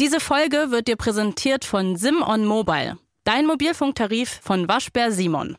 [0.00, 5.56] Diese Folge wird dir präsentiert von Simon Mobile, dein Mobilfunktarif von Waschbär Simon.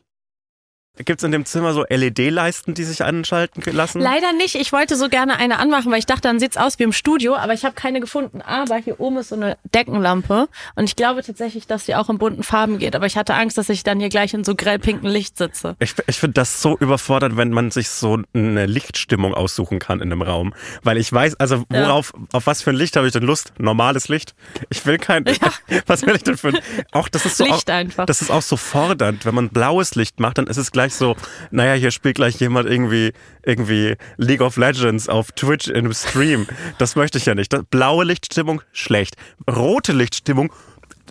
[1.04, 4.00] Gibt es in dem Zimmer so LED-Leisten, die sich anschalten lassen?
[4.00, 4.54] Leider nicht.
[4.54, 7.36] Ich wollte so gerne eine anmachen, weil ich dachte, dann sieht's aus wie im Studio,
[7.36, 8.40] aber ich habe keine gefunden.
[8.40, 12.18] Aber hier oben ist so eine Deckenlampe und ich glaube tatsächlich, dass sie auch in
[12.18, 12.96] bunten Farben geht.
[12.96, 15.76] Aber ich hatte Angst, dass ich dann hier gleich in so grellpinken Licht sitze.
[15.80, 20.10] Ich, ich finde das so überfordert, wenn man sich so eine Lichtstimmung aussuchen kann in
[20.10, 20.54] einem Raum.
[20.82, 22.24] Weil ich weiß, also worauf, ja.
[22.32, 23.52] auf was für ein Licht habe ich denn Lust?
[23.58, 24.34] Normales Licht?
[24.70, 25.52] Ich will kein, ja.
[25.86, 26.58] was will ich denn für ein,
[26.92, 28.06] auch das ist so, Licht auch, einfach.
[28.06, 29.26] das ist auch so fordernd.
[29.26, 31.16] Wenn man blaues Licht macht, dann ist es gleich gleich so,
[31.50, 33.12] naja, hier spielt gleich jemand irgendwie,
[33.44, 36.46] irgendwie League of Legends auf Twitch in einem Stream.
[36.78, 37.52] Das möchte ich ja nicht.
[37.70, 39.16] blaue Lichtstimmung, schlecht.
[39.50, 40.52] Rote Lichtstimmung,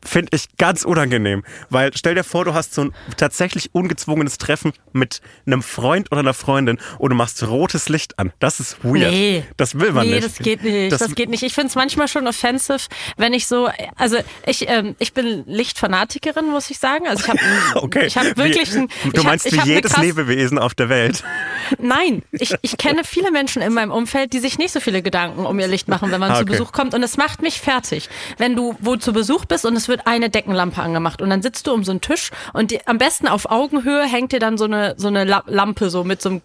[0.05, 1.43] finde ich ganz unangenehm.
[1.69, 6.19] Weil stell dir vor, du hast so ein tatsächlich ungezwungenes Treffen mit einem Freund oder
[6.21, 8.31] einer Freundin und du machst rotes Licht an.
[8.39, 9.11] Das ist weird.
[9.11, 9.43] Nee.
[9.57, 10.23] Das will man nee, nicht.
[10.23, 10.91] Nee, das geht nicht.
[10.91, 11.43] Das, das geht nicht.
[11.43, 12.87] Ich finde es manchmal schon offensive,
[13.17, 17.07] wenn ich so, also ich, ähm, ich bin Lichtfanatikerin, muss ich sagen.
[17.07, 17.39] Also ich habe
[17.83, 18.05] okay.
[18.05, 21.23] ich hab wirklich ein, Du meinst hab, wie jedes Lebewesen auf der Welt?
[21.79, 25.45] Nein, ich, ich kenne viele Menschen in meinem Umfeld, die sich nicht so viele Gedanken
[25.45, 26.45] um ihr Licht machen, wenn man ah, okay.
[26.45, 26.93] zu Besuch kommt.
[26.93, 28.09] Und es macht mich fertig.
[28.37, 31.21] Wenn du wo zu Besuch bist und es wird wird eine Deckenlampe angemacht.
[31.21, 34.33] Und dann sitzt du um so einen Tisch und die, am besten auf Augenhöhe hängt
[34.33, 36.41] dir dann so eine so eine Lampe so mit so einem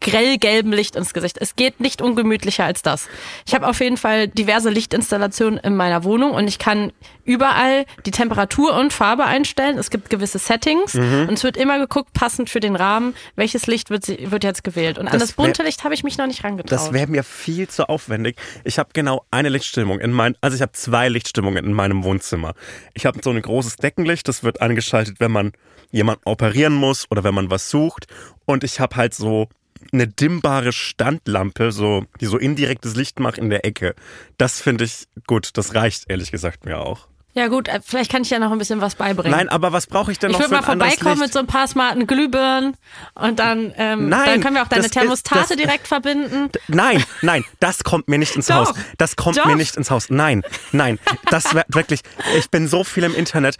[0.00, 1.38] grellgelben Licht ins Gesicht.
[1.40, 3.08] Es geht nicht ungemütlicher als das.
[3.46, 6.92] Ich habe auf jeden Fall diverse Lichtinstallationen in meiner Wohnung und ich kann
[7.24, 9.78] überall die Temperatur und Farbe einstellen.
[9.78, 11.26] Es gibt gewisse Settings mhm.
[11.28, 14.98] und es wird immer geguckt, passend für den Rahmen, welches Licht wird, wird jetzt gewählt.
[14.98, 16.72] Und an das, das bunte Licht habe ich mich noch nicht rangetraut.
[16.72, 18.36] Das wäre mir viel zu aufwendig.
[18.64, 22.54] Ich habe genau eine Lichtstimmung in mein, also ich habe zwei Lichtstimmungen in meinem Wohnzimmer.
[22.94, 25.52] Ich habe so ein großes Deckenlicht, das wird angeschaltet, wenn man
[25.92, 28.06] jemanden operieren muss oder wenn man was sucht.
[28.44, 29.48] Und ich habe halt so
[29.92, 33.94] eine dimmbare Standlampe, so, die so indirektes Licht macht in der Ecke.
[34.38, 35.50] Das finde ich gut.
[35.56, 37.08] Das reicht ehrlich gesagt mir auch.
[37.34, 39.32] Ja gut, äh, vielleicht kann ich ja noch ein bisschen was beibringen.
[39.32, 41.38] Nein, aber was brauche ich denn ich noch für Ich würde mal vorbeikommen mit so
[41.38, 42.76] ein paar smarten Glühbirnen
[43.14, 46.50] und dann, ähm, nein, dann können wir auch deine Thermostate ist, das, direkt verbinden.
[46.68, 48.74] Nein, nein, das kommt mir nicht ins Doch, Haus.
[48.98, 49.46] Das kommt Doch.
[49.46, 50.10] mir nicht ins Haus.
[50.10, 50.98] Nein, nein,
[51.30, 52.00] das wirklich,
[52.36, 53.56] ich bin so viel im Internet,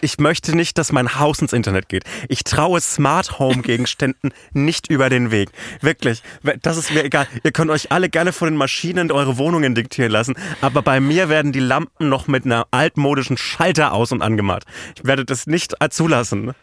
[0.00, 2.04] ich möchte nicht, dass mein Haus ins Internet geht.
[2.28, 5.50] Ich traue Smart Home Gegenständen nicht über den Weg.
[5.80, 6.22] Wirklich.
[6.62, 7.26] Das ist mir egal.
[7.42, 10.34] Ihr könnt euch alle gerne von den Maschinen eure Wohnungen diktieren lassen.
[10.60, 14.64] Aber bei mir werden die Lampen noch mit einer altmodischen Schalter aus und angemacht.
[14.96, 16.54] Ich werde das nicht zulassen.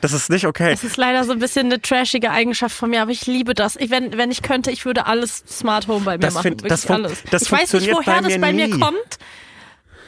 [0.00, 0.70] Das ist nicht okay.
[0.70, 3.76] Das ist leider so ein bisschen eine trashige Eigenschaft von mir, aber ich liebe das.
[3.76, 6.58] Ich, wenn, wenn ich könnte, ich würde alles Smart Home bei mir das machen.
[6.58, 7.22] Find, das alles.
[7.30, 9.18] Das ich weiß nicht, woher bei das bei mir kommt.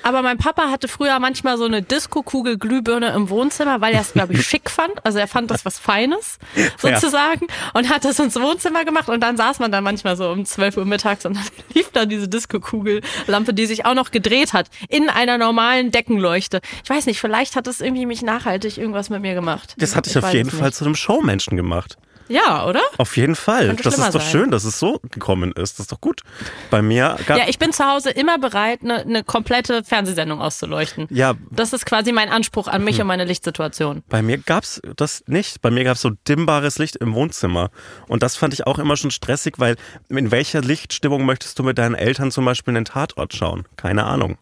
[0.02, 4.12] Aber mein Papa hatte früher manchmal so eine Disco-Kugel Glühbirne im Wohnzimmer, weil er es,
[4.12, 5.04] glaube ich, schick fand.
[5.04, 6.38] Also er fand das was Feines,
[6.78, 7.46] sozusagen.
[7.48, 7.70] Ja.
[7.74, 9.08] Und hat das ins Wohnzimmer gemacht.
[9.08, 12.06] Und dann saß man da manchmal so um 12 Uhr mittags und dann lief da
[12.06, 16.60] diese Disco-Kugellampe, die sich auch noch gedreht hat, in einer normalen Deckenleuchte.
[16.84, 19.74] Ich weiß nicht, vielleicht hat das irgendwie mich nachhaltig irgendwas mit mir gemacht.
[19.78, 21.96] Das hatte ich, ich auf jeden Fall zu einem Showmenschen gemacht.
[22.32, 22.80] Ja, oder?
[22.96, 23.66] Auf jeden Fall.
[23.66, 24.30] Könnte das ist doch sein.
[24.30, 25.74] schön, dass es so gekommen ist.
[25.74, 26.22] Das ist doch gut.
[26.70, 31.08] Bei mir gab Ja, ich bin zu Hause immer bereit, eine, eine komplette Fernsehsendung auszuleuchten.
[31.10, 31.34] Ja.
[31.50, 33.02] Das ist quasi mein Anspruch an mich hm.
[33.02, 34.02] und meine Lichtsituation.
[34.08, 35.60] Bei mir gab's das nicht.
[35.60, 37.70] Bei mir gab's so dimmbares Licht im Wohnzimmer.
[38.08, 39.76] Und das fand ich auch immer schon stressig, weil
[40.08, 43.64] in welcher Lichtstimmung möchtest du mit deinen Eltern zum Beispiel einen Tatort schauen?
[43.76, 44.38] Keine Ahnung.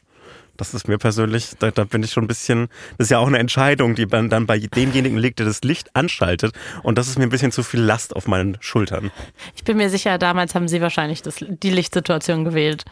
[0.60, 3.26] Das ist mir persönlich, da, da bin ich schon ein bisschen, das ist ja auch
[3.26, 6.52] eine Entscheidung, die dann, dann bei demjenigen liegt, der das Licht anschaltet.
[6.82, 9.10] Und das ist mir ein bisschen zu viel Last auf meinen Schultern.
[9.56, 12.84] Ich bin mir sicher, damals haben Sie wahrscheinlich das, die Lichtsituation gewählt.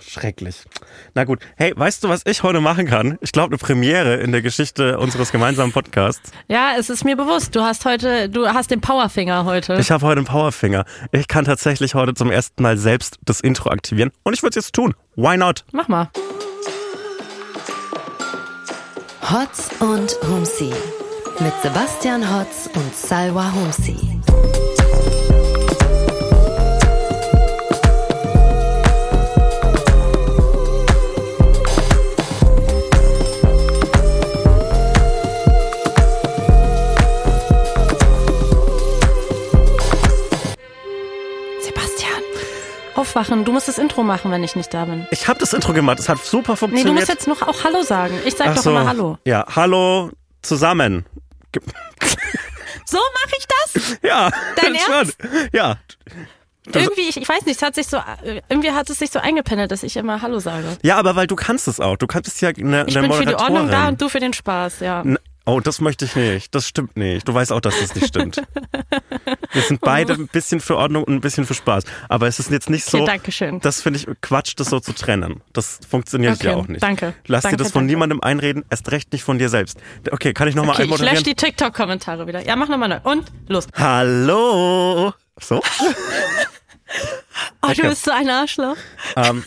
[0.00, 0.64] Schrecklich.
[1.14, 1.40] Na gut.
[1.56, 3.18] Hey, weißt du, was ich heute machen kann?
[3.20, 6.32] Ich glaube, eine Premiere in der Geschichte unseres gemeinsamen Podcasts.
[6.48, 7.54] Ja, es ist mir bewusst.
[7.54, 9.74] Du hast heute, du hast den Powerfinger heute.
[9.74, 10.86] Ich habe heute den Powerfinger.
[11.12, 14.10] Ich kann tatsächlich heute zum ersten Mal selbst das Intro aktivieren.
[14.22, 14.94] Und ich würde es jetzt tun.
[15.16, 15.66] Why not?
[15.72, 16.10] Mach mal.
[19.30, 20.72] Hotz und Humsi
[21.38, 23.96] mit Sebastian Hotz und Salwa Humsi.
[43.12, 43.44] Aufwachen.
[43.44, 45.06] Du musst das Intro machen, wenn ich nicht da bin.
[45.10, 45.98] Ich habe das Intro gemacht.
[45.98, 46.86] Es hat super funktioniert.
[46.86, 48.14] Nee, du musst jetzt noch auch Hallo sagen.
[48.24, 48.70] Ich sag Ach doch so.
[48.70, 49.18] immer Hallo.
[49.24, 50.10] Ja, Hallo
[50.42, 51.04] zusammen.
[52.86, 53.98] so mache ich das?
[54.02, 54.30] Ja.
[54.60, 55.16] Dein Ernst?
[55.20, 55.30] Schon.
[55.52, 55.76] Ja.
[56.72, 57.98] irgendwie, ich, ich weiß nicht, es hat sich so,
[58.48, 60.76] irgendwie hat es sich so eingependelt, dass ich immer Hallo sage.
[60.82, 61.96] Ja, aber weil du kannst es auch.
[61.96, 64.20] Du kannst es ja eine, Ich eine bin für die Ordnung da und du für
[64.20, 65.04] den Spaß, ja.
[65.44, 66.54] Oh, das möchte ich nicht.
[66.54, 67.26] Das stimmt nicht.
[67.26, 68.40] Du weißt auch, dass das nicht stimmt.
[69.52, 71.82] Wir sind beide ein bisschen für Ordnung und ein bisschen für Spaß.
[72.08, 72.98] Aber es ist jetzt nicht so.
[72.98, 73.58] Okay, Dankeschön.
[73.60, 75.40] Das finde ich Quatsch, das so zu trennen.
[75.52, 76.82] Das funktioniert Okay, ja auch nicht.
[76.82, 77.14] danke.
[77.26, 77.92] Lass Danke, dir das von danke.
[77.92, 79.78] niemandem einreden, erst recht nicht von dir selbst.
[80.12, 81.24] Okay, kann ich nochmal Okay, ich lösche einmoderieren?
[81.24, 82.46] die TikTok-Kommentare wieder.
[82.46, 83.00] Ja, mach nochmal neu.
[83.02, 83.66] Und los.
[83.74, 85.12] Hallo.
[85.40, 85.60] So?
[87.62, 87.88] Oh, du Okay.
[87.88, 88.76] bist so ein Arschloch.
[89.16, 89.44] ähm,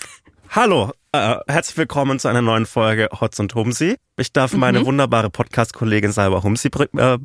[0.50, 0.92] hallo.
[1.16, 3.96] Äh, herzlich willkommen zu einer neuen Folge Hotz und Humsi.
[4.18, 4.86] Ich darf meine Mhm.
[4.88, 7.18] wunderbare Podcast-Kollegin Salva Humsi äh,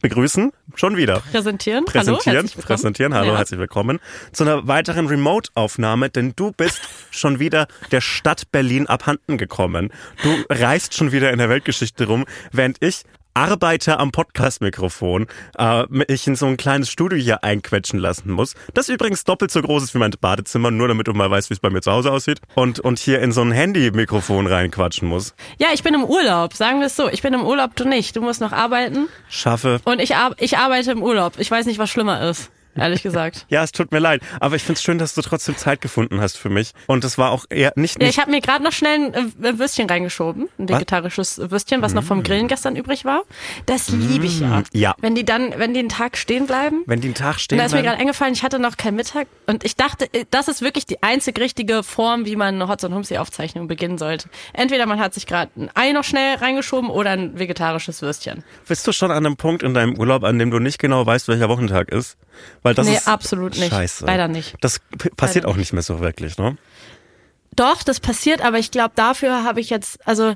[0.00, 0.50] begrüßen.
[0.74, 1.20] Schon wieder.
[1.30, 1.84] Präsentieren.
[1.84, 3.14] Präsentieren, Hallo, präsentieren.
[3.14, 3.38] Hallo, Ja.
[3.38, 4.00] herzlich willkommen
[4.32, 6.80] zu einer weiteren Remote-Aufnahme, denn du bist
[7.12, 9.92] schon wieder der Stadt Berlin abhanden gekommen.
[10.24, 13.04] Du reist schon wieder in der Weltgeschichte rum, während ich
[13.34, 15.26] arbeite am Podcast-Mikrofon,
[15.58, 18.54] äh, mich in so ein kleines Studio hier einquetschen lassen muss.
[18.74, 21.54] Das übrigens doppelt so groß ist wie mein Badezimmer, nur damit du mal weißt, wie
[21.54, 22.40] es bei mir zu Hause aussieht.
[22.54, 25.34] Und, und hier in so ein Handy-Mikrofon reinquatschen muss.
[25.58, 26.54] Ja, ich bin im Urlaub.
[26.54, 27.08] Sagen wir es so.
[27.08, 28.16] Ich bin im Urlaub, du nicht.
[28.16, 29.08] Du musst noch arbeiten.
[29.28, 29.80] Schaffe.
[29.84, 31.34] Und ich, ar ich arbeite im Urlaub.
[31.38, 32.50] Ich weiß nicht, was schlimmer ist.
[32.76, 33.46] Ehrlich gesagt.
[33.52, 36.38] Ja, es tut mir leid, aber ich find's schön, dass du trotzdem Zeit gefunden hast
[36.38, 36.72] für mich.
[36.86, 39.44] Und es war auch eher nicht, Ja, nicht ich habe mir gerade noch schnell ein
[39.44, 43.22] äh, Würstchen reingeschoben, ein vegetarisches Würstchen, was noch vom Grillen gestern übrig war.
[43.66, 44.60] Das liebe ich ja.
[44.60, 44.64] Mm.
[44.72, 44.94] Ja.
[45.00, 46.82] Wenn die dann, wenn die einen Tag stehen bleiben.
[46.86, 47.88] wenn die einen Tag Und stehen da ist mir bleiben.
[47.88, 51.02] gerade eingefallen, ich hatte noch keinen Mittag und ich dachte, äh, das ist wirklich die
[51.02, 54.28] einzig richtige Form, wie man eine Hotz und Humsi Aufzeichnung beginnen sollte.
[54.54, 58.44] Entweder man hat sich gerade ein Ei noch schnell reingeschoben oder ein vegetarisches Würstchen.
[58.66, 61.28] Bist du schon an einem Punkt in deinem Urlaub, an dem du nicht genau weißt,
[61.28, 62.16] welcher Wochentag ist?
[62.62, 63.70] Weil das Nee, ist absolut nicht.
[63.70, 64.04] Scheiße.
[64.06, 64.54] Leider nicht.
[64.60, 64.80] Das
[65.16, 66.56] passiert Leider auch nicht mehr so wirklich, ne?
[67.54, 70.34] Doch, das passiert, aber ich glaube, dafür habe ich jetzt, also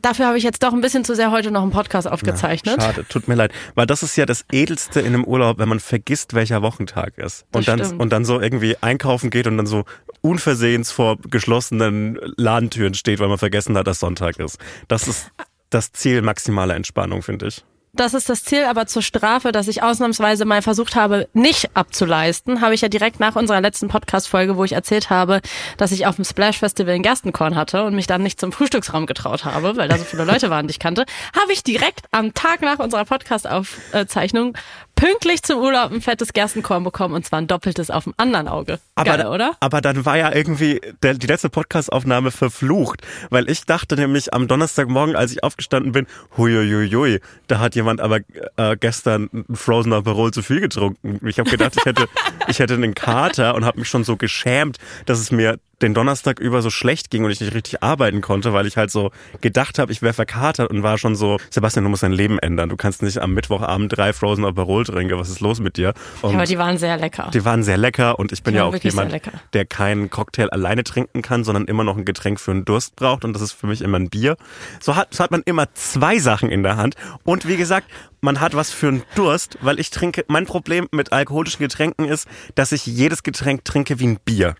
[0.00, 2.80] dafür habe ich jetzt doch ein bisschen zu sehr heute noch einen Podcast aufgezeichnet.
[2.82, 3.52] Schade, tut mir leid.
[3.74, 7.42] Weil das ist ja das Edelste in einem Urlaub, wenn man vergisst, welcher Wochentag ist.
[7.52, 8.00] Und Das dann, stimmt.
[8.00, 9.84] und dann so irgendwie einkaufen geht und dann so
[10.22, 14.58] unversehens vor geschlossenen Ladentüren steht, weil man vergessen hat, dass Sonntag ist.
[14.88, 15.30] Das ist
[15.70, 17.64] das Ziel maximaler Entspannung, finde ich.
[17.96, 22.60] Das ist das Ziel, aber zur Strafe, dass ich ausnahmsweise mal versucht habe, nicht abzuleisten,
[22.60, 25.40] habe ich ja direkt nach unserer letzten Podcast-Folge, wo ich erzählt habe,
[25.78, 29.06] dass ich auf dem Splash Festival in Gerstenkorn hatte und mich dann nicht zum Frühstücksraum
[29.06, 32.34] getraut habe, weil da so viele Leute waren, die ich kannte, habe ich direkt am
[32.34, 34.58] Tag nach unserer Podcast-Aufzeichnung
[34.96, 38.80] pünktlich zum Urlaub ein fettes Gerstenkorn bekommen und zwar ein doppeltes auf dem anderen Auge.
[38.94, 39.52] Aber, Geil, oder?
[39.60, 44.48] aber dann war ja irgendwie der, die letzte Podcast-Aufnahme verflucht, weil ich dachte nämlich am
[44.48, 46.06] Donnerstagmorgen, als ich aufgestanden bin,
[46.36, 48.20] huiuiui, da hat jemand aber
[48.56, 51.20] äh, gestern ein Frozen Aperol zu viel getrunken.
[51.26, 52.08] Ich habe gedacht, ich hätte,
[52.48, 56.40] ich hätte einen Kater und habe mich schon so geschämt, dass es mir den Donnerstag
[56.40, 59.78] über so schlecht ging und ich nicht richtig arbeiten konnte, weil ich halt so gedacht
[59.78, 62.68] habe, ich wäre verkatert und war schon so, Sebastian, du musst dein Leben ändern.
[62.68, 65.18] Du kannst nicht am Mittwochabend drei Frozen Aperol trinken.
[65.18, 65.92] Was ist los mit dir?
[66.22, 67.30] Und aber die waren sehr lecker.
[67.32, 69.20] die waren sehr lecker und ich bin ja auch jemand,
[69.52, 73.24] der keinen Cocktail alleine trinken kann, sondern immer noch ein Getränk für einen Durst braucht
[73.24, 74.36] und das ist für mich immer ein Bier.
[74.80, 76.94] So hat, so hat man immer zwei Sachen in der Hand
[77.24, 77.90] und wie gesagt,
[78.20, 82.26] man hat was für einen Durst, weil ich trinke, mein Problem mit alkoholischen Getränken ist,
[82.54, 84.56] dass ich jedes Getränk trinke wie ein Bier.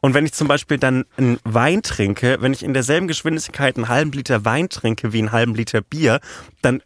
[0.00, 3.88] Und wenn ich zum Beispiel dann einen Wein trinke, wenn ich in derselben Geschwindigkeit einen
[3.88, 6.20] halben Liter Wein trinke wie einen halben Liter Bier,
[6.62, 6.82] dann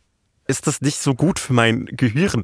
[0.46, 2.42] ist das nicht so gut für mein Gehirn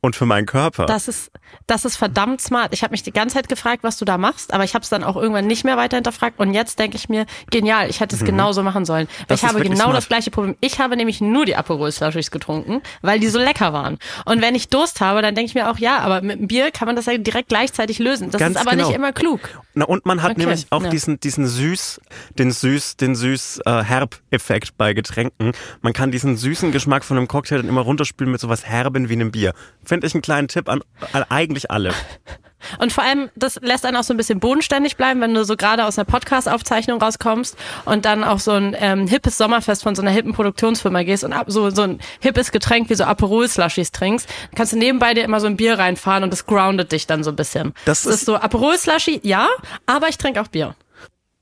[0.00, 0.86] und für meinen Körper.
[0.86, 1.30] Das ist,
[1.66, 2.72] das ist verdammt smart.
[2.72, 4.88] Ich habe mich die ganze Zeit gefragt, was du da machst, aber ich habe es
[4.88, 6.38] dann auch irgendwann nicht mehr weiter hinterfragt.
[6.38, 9.06] Und jetzt denke ich mir, genial, ich hätte es genauso machen sollen.
[9.06, 9.24] Mhm.
[9.28, 9.96] Das ich habe genau smart.
[9.96, 10.56] das gleiche Problem.
[10.60, 13.98] Ich habe nämlich nur die Aperol Slushies getrunken, weil die so lecker waren.
[14.24, 16.70] Und wenn ich Durst habe, dann denke ich mir auch, ja, aber mit dem Bier
[16.70, 18.30] kann man das ja direkt gleichzeitig lösen.
[18.30, 18.88] Das Ganz ist aber genau.
[18.88, 19.40] nicht immer klug.
[19.74, 20.90] Na, und man hat Okay, nämlich auch ja.
[20.90, 22.00] diesen, diesen süß,
[22.38, 25.52] den süß, den süß äh, Herb-Effekt bei Getränken.
[25.82, 29.14] Man kann diesen süßen Geschmack von einem Cocktail dann immer runterspülen mit sowas Herben wie
[29.14, 29.52] einem Bier.
[29.90, 30.82] Finde ich einen kleinen Tipp an,
[31.12, 31.92] an eigentlich alle.
[32.78, 35.56] Und vor allem, das lässt einen auch so ein bisschen bodenständig bleiben, wenn du so
[35.56, 37.56] gerade aus einer Podcast-Aufzeichnung rauskommst
[37.86, 41.32] und dann auf so ein ähm, hippes Sommerfest von so einer hippen Produktionsfirma gehst und
[41.32, 45.24] ab, so, so ein hippes Getränk wie so Aperol-Slushies trinkst, dann kannst du nebenbei dir
[45.24, 47.72] immer so ein Bier reinfahren und das groundet dich dann so ein bisschen.
[47.86, 49.48] Das Das ist- ist so Aperol-Slushy, ja,
[49.86, 50.76] aber ich trinke auch Bier.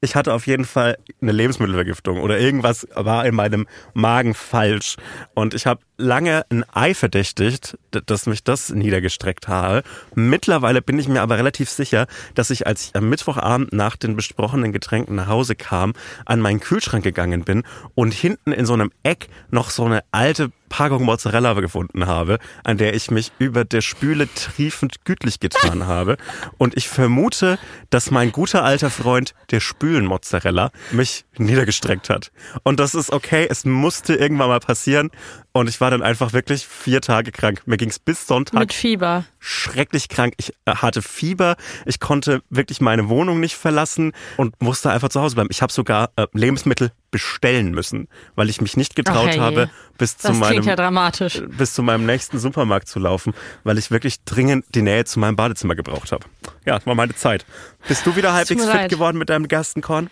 [0.01, 4.95] Ich hatte auf jeden Fall eine Lebensmittelvergiftung oder irgendwas war in meinem Magen falsch.
[5.35, 9.83] Und ich habe lange ein Ei verdächtigt, dass mich das niedergestreckt habe.
[10.15, 14.17] Mittlerweile bin ich mir aber relativ sicher, dass ich, als ich am Mittwochabend nach den
[14.17, 15.93] besprochenen Getränken nach Hause kam,
[16.25, 17.65] an meinen Kühlschrank gegangen bin
[17.95, 22.79] und hinten in so einem Eck noch so eine alte Packung Mozzarella gefunden habe, an
[22.79, 26.17] der ich mich über der Spüle triefend gütlich getan habe.
[26.59, 27.59] Und ich vermute,
[27.91, 32.31] dass mein guter alter Freund, der Spülen-Mozzarella, mich niedergestreckt hat.
[32.63, 35.11] Und das ist okay, es musste irgendwann mal passieren.
[35.59, 37.63] Und ich war dann einfach wirklich vier Tage krank.
[37.67, 38.61] Mir ging es bis Sonntag.
[38.61, 39.25] Mit Fieber.
[39.41, 40.35] Schrecklich krank.
[40.37, 41.57] Ich äh, hatte Fieber.
[41.85, 45.49] Ich konnte wirklich meine Wohnung nicht verlassen und musste einfach zu Hause bleiben.
[45.51, 50.17] Ich habe sogar äh, Lebensmittel bestellen müssen, weil ich mich nicht getraut Ach, habe, bis
[50.17, 51.43] das zu meinem ja dramatisch.
[51.49, 53.35] bis zu meinem nächsten Supermarkt zu laufen,
[53.65, 56.25] weil ich wirklich dringend die Nähe zu meinem Badezimmer gebraucht habe.
[56.67, 57.45] Ja, das war meine Zeit.
[57.89, 58.91] Bist du wieder halbwegs fit leid.
[58.91, 60.09] geworden mit deinem Gerstenkorn?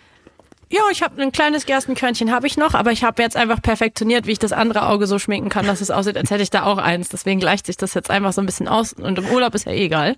[0.69, 4.27] Ja, ich habe ein kleines Gerstenkörnchen habe ich noch, aber ich habe jetzt einfach perfektioniert,
[4.27, 6.63] wie ich das andere Auge so schminken kann, dass es aussieht, als hätte ich da
[6.63, 7.07] auch eins.
[7.07, 8.91] Deswegen gleicht sich das jetzt einfach so ein bisschen aus.
[8.91, 10.17] Und im Urlaub ist ja eh egal.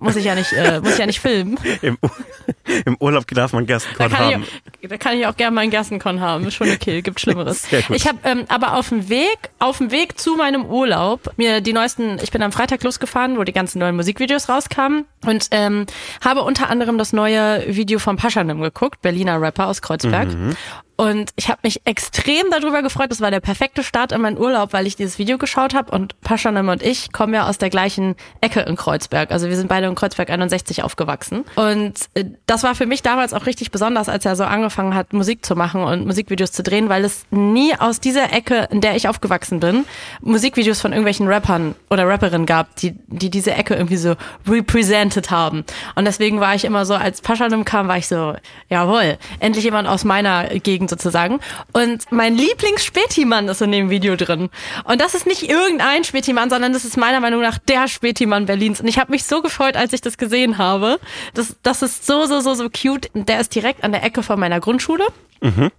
[0.00, 1.58] Muss ich ja nicht, äh, muss ich ja nicht filmen.
[1.80, 1.96] Im,
[2.86, 4.46] Im Urlaub darf man Da Gerstenkorn kann, haben.
[4.80, 6.46] ich, da kann ich auch gerne mal einen Gerstenkorn haben.
[6.46, 7.66] Ist schon okay, gibt Schlimmeres.
[7.90, 11.72] Ich habe ähm, aber auf dem Weg, auf dem Weg zu meinem Urlaub mir die
[11.72, 15.86] neuesten, ich bin am Freitag losgefahren, wo die ganzen neuen Musikvideos rauskamen und ähm,
[16.24, 20.32] habe unter anderem das neue Video von Paschanim geguckt, Berliner Rapper aus Kreuzberg.
[20.32, 20.56] Mhm.
[20.96, 23.10] Und ich habe mich extrem darüber gefreut.
[23.10, 25.90] Das war der perfekte Start in meinen Urlaub, weil ich dieses Video geschaut habe.
[25.90, 29.32] Und Paschanim und ich kommen ja aus der gleichen Ecke in Kreuzberg.
[29.32, 31.44] Also wir sind beide in Kreuzberg 61 aufgewachsen.
[31.56, 35.12] Und äh, das war für mich damals auch richtig besonders, als er so angefangen hat,
[35.12, 38.94] Musik zu machen und Musikvideos zu drehen, weil es nie aus dieser Ecke, in der
[38.94, 39.84] ich aufgewachsen bin,
[40.20, 44.14] Musikvideos von irgendwelchen Rappern oder Rapperinnen gab, die, die diese Ecke irgendwie so
[44.46, 45.64] represented haben.
[45.96, 48.34] Und deswegen war ich immer so, als Paschanim kam, war ich so,
[48.68, 51.40] jawohl, endlich jemand aus meiner Gegend sozusagen.
[51.72, 54.50] Und mein Lieblings-Spätimann ist in dem Video drin.
[54.84, 58.80] Und das ist nicht irgendein Spätimann, sondern das ist meiner Meinung nach der Spätimann Berlins.
[58.80, 60.98] Und ich habe mich so gefreut, als ich das gesehen habe.
[61.34, 63.10] Das, das ist so, so, so, so cute.
[63.14, 65.04] Der ist direkt an der Ecke von meiner Grundschule.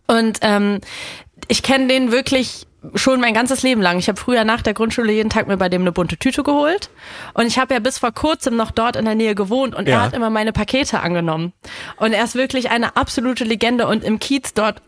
[0.07, 0.79] Und ähm,
[1.47, 3.97] ich kenne den wirklich schon mein ganzes Leben lang.
[3.97, 6.91] Ich habe früher nach der Grundschule jeden Tag mir bei dem eine bunte Tüte geholt.
[7.33, 9.95] Und ich habe ja bis vor kurzem noch dort in der Nähe gewohnt und Ja.
[9.95, 11.51] er hat immer meine Pakete angenommen.
[11.97, 14.83] Und er ist wirklich eine absolute Legende und im Kiez dort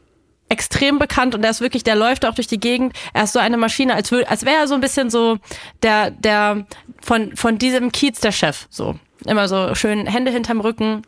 [0.50, 2.94] extrem bekannt und er ist wirklich, der läuft auch durch die Gegend.
[3.14, 5.38] Er ist so eine Maschine, als, wür- als wäre er so ein bisschen so
[5.84, 6.66] der, der
[7.02, 8.68] von, von diesem Kiez der Chef.
[8.70, 8.96] So.
[9.26, 11.02] Immer so schön Hände hinterm Rücken.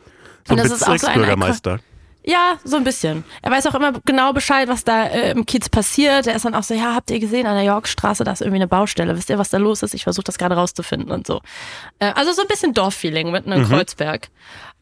[0.46, 1.78] So ein das ist auch so ein Bezirksbürgermeister.
[2.24, 3.24] ja, so ein bisschen.
[3.40, 6.26] Er weiß auch immer genau Bescheid, was da äh, im Kiez passiert.
[6.26, 8.56] Er ist dann auch so, ja, habt ihr gesehen, an der Yorkstraße, da ist irgendwie
[8.56, 9.16] eine Baustelle.
[9.16, 9.94] Wisst ihr, was da los ist?
[9.94, 11.40] Ich versuche das gerade rauszufinden und so.
[11.98, 14.28] Äh, also so ein bisschen Dorffeeling mitten in Kreuzberg.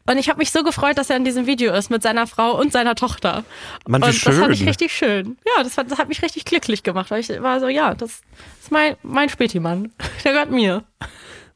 [0.09, 2.59] Und ich habe mich so gefreut, dass er in diesem Video ist mit seiner Frau
[2.59, 3.43] und seiner Tochter.
[3.85, 4.67] Wie und das fand ich schön.
[4.67, 5.37] richtig schön.
[5.45, 8.23] Ja, das hat, das hat mich richtig glücklich gemacht, weil ich war so, ja, das
[8.59, 9.91] ist mein, mein Spätimann.
[10.23, 10.83] Der gehört mir.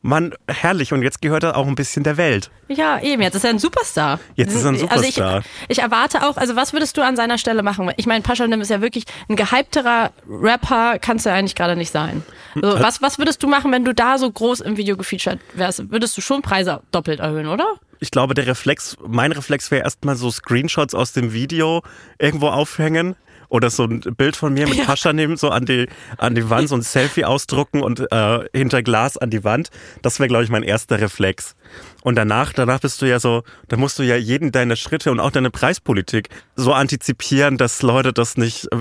[0.04, 0.92] Mann, herrlich.
[0.92, 2.52] Und jetzt gehört er auch ein bisschen der Welt.
[2.68, 4.20] Ja, eben, jetzt ist er ein Superstar.
[4.36, 5.40] Jetzt ist er ein Also Superstar.
[5.40, 7.90] ich, ich erwarte auch, also was würdest du an seiner Stelle machen?
[7.96, 11.92] Ich meine, Paschanim ist ja wirklich ein gehypterer Rapper, kannst du ja eigentlich gerade nicht
[11.92, 12.22] sein.
[12.62, 15.90] Also, was, was würdest du machen, wenn du da so groß im Video gefeatured wärst?
[15.90, 17.66] Würdest du schon Preise doppelt erhöhen, oder?
[18.02, 21.82] Ich glaube, der Reflex, mein Reflex wäre erstmal so Screenshots aus dem Video
[22.20, 23.16] irgendwo aufhängen.
[23.54, 26.70] Oder so ein Bild von mir mit Pascha nehmen, so an die, an die Wand,
[26.70, 29.70] so ein Selfie ausdrucken und äh, hinter Glas an die Wand.
[30.02, 31.56] Das wäre, glaube ich, mein erster Reflex.
[32.02, 35.20] Und danach, danach bist du ja so, da musst du ja jeden deine Schritte und
[35.20, 38.78] auch deine Preispolitik so antizipieren, dass Leute das nicht äh,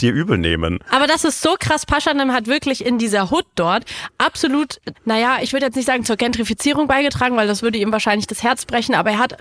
[0.00, 0.78] dir übel nehmen.
[0.90, 1.84] Aber das ist so krass.
[1.84, 3.84] Paschanim hat wirklich in dieser Hood dort
[4.16, 8.26] absolut, naja, ich würde jetzt nicht sagen zur Gentrifizierung beigetragen, weil das würde ihm wahrscheinlich
[8.26, 9.36] das Herz brechen, aber er hat,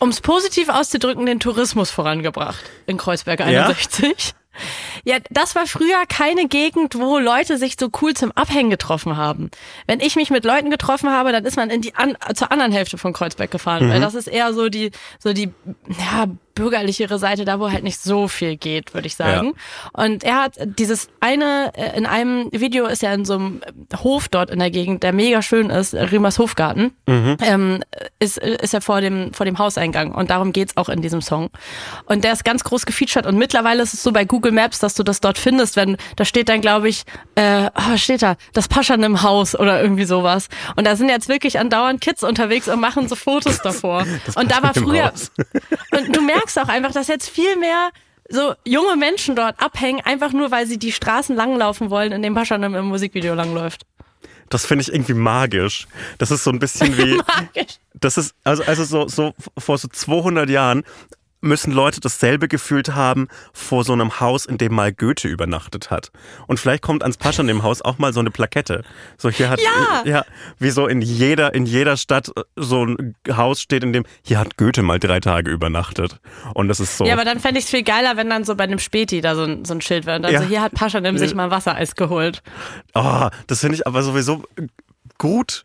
[0.00, 4.02] um es positiv auszudrücken, den Tourismus vorangebracht in Kreuzberg 61.
[4.02, 4.34] Ja,
[5.30, 9.50] das war früher keine Gegend, wo Leute sich so cool zum Abhängen getroffen haben.
[9.86, 12.72] Wenn ich mich mit Leuten getroffen habe, dann ist man in die an, zur anderen
[12.72, 15.50] Hälfte von Kreuzberg gefahren, weil das ist eher so die so die
[15.88, 19.54] ja, bürgerlichere Seite, da wo halt nicht so viel geht, würde ich sagen.
[19.92, 23.60] Und er hat dieses eine äh, in einem Video ist er in so einem
[24.02, 26.92] Hof dort in der Gegend, der mega schön ist, Rümers Hofgarten,
[27.40, 27.82] ähm,
[28.18, 31.50] ist ist er vor dem vor dem Hauseingang und darum geht's auch in diesem Song.
[32.06, 34.89] Und der ist ganz groß gefeatured und mittlerweile ist es so bei Google Maps, dass
[34.94, 37.04] du das dort findest, wenn da steht dann glaube ich,
[37.34, 40.48] äh, oh, steht da, das Paschern im Haus oder irgendwie sowas.
[40.76, 44.06] Und da sind jetzt wirklich andauernd Kids unterwegs und machen so Fotos davor.
[44.34, 45.12] und da war früher
[45.92, 47.90] und du merkst auch einfach, dass jetzt viel mehr
[48.28, 52.34] so junge Menschen dort abhängen, einfach nur weil sie die Straßen langlaufen wollen, in dem
[52.34, 53.84] Paschanam im Musikvideo langläuft.
[54.50, 55.86] Das finde ich irgendwie magisch.
[56.18, 57.78] Das ist so ein bisschen wie, Magisch.
[57.94, 60.84] das ist, also, also so, so vor so 200 Jahren
[61.40, 66.10] müssen Leute dasselbe gefühlt haben vor so einem Haus, in dem mal Goethe übernachtet hat.
[66.46, 68.82] Und vielleicht kommt ans Paschan dem Haus auch mal so eine Plakette.
[69.18, 70.02] So hier hat, Ja.
[70.04, 70.24] ja,
[70.58, 74.56] wie so in jeder, in jeder Stadt so ein Haus steht, in dem, hier hat
[74.56, 76.20] Goethe mal drei Tage übernachtet.
[76.54, 77.04] Und das ist so.
[77.04, 79.34] Ja, aber dann fände ich es viel geiler, wenn dann so bei einem Späti da
[79.34, 80.16] so ein, so ein Schild wäre.
[80.16, 80.42] Und dann Ja.
[80.42, 82.42] so, hier hat Paschanim sich mal Wassereis geholt.
[82.94, 84.42] Oh, das finde ich aber sowieso
[85.18, 85.64] gut,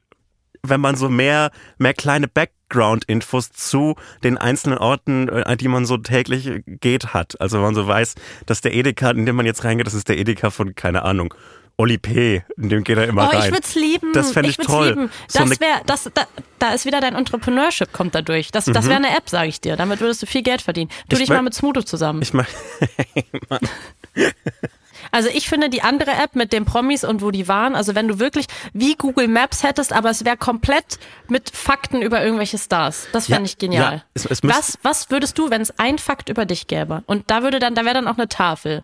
[0.69, 5.97] wenn man so mehr, mehr kleine Background-Infos zu den einzelnen Orten, äh, die man so
[5.97, 7.39] täglich geht, hat.
[7.39, 10.09] Also wenn man so weiß, dass der Edeka, in den man jetzt reingeht, das ist
[10.09, 11.33] der Edeka von, keine Ahnung,
[11.77, 13.47] Oli P., in dem geht er immer oh, rein.
[13.47, 14.13] ich würde es lieben.
[14.13, 14.89] Das fände ich, ich toll.
[14.89, 15.11] Lieben.
[15.27, 16.25] So das wäre, das, da,
[16.57, 18.51] da ist wieder dein Entrepreneurship kommt da durch.
[18.51, 19.75] Das, das wäre eine App, sage ich dir.
[19.75, 20.89] Damit würdest du viel Geld verdienen.
[21.09, 22.21] Tu Ich dich mein- mal mit Smudo zusammen.
[22.21, 22.47] ich meine,
[25.15, 28.09] Also ich finde die andere App mit den Promis und wo die waren, also wenn
[28.09, 33.07] du wirklich wie Google Maps hättest, aber es wäre komplett mit Fakten über irgendwelche Stars.
[33.13, 33.93] Das fände Ja, ich genial.
[33.93, 37.01] ja, es- es was, was würdest du, wenn es ein Fakt über dich gäbe?
[37.05, 38.83] Und da würde dann, da wäre dann auch eine Tafel.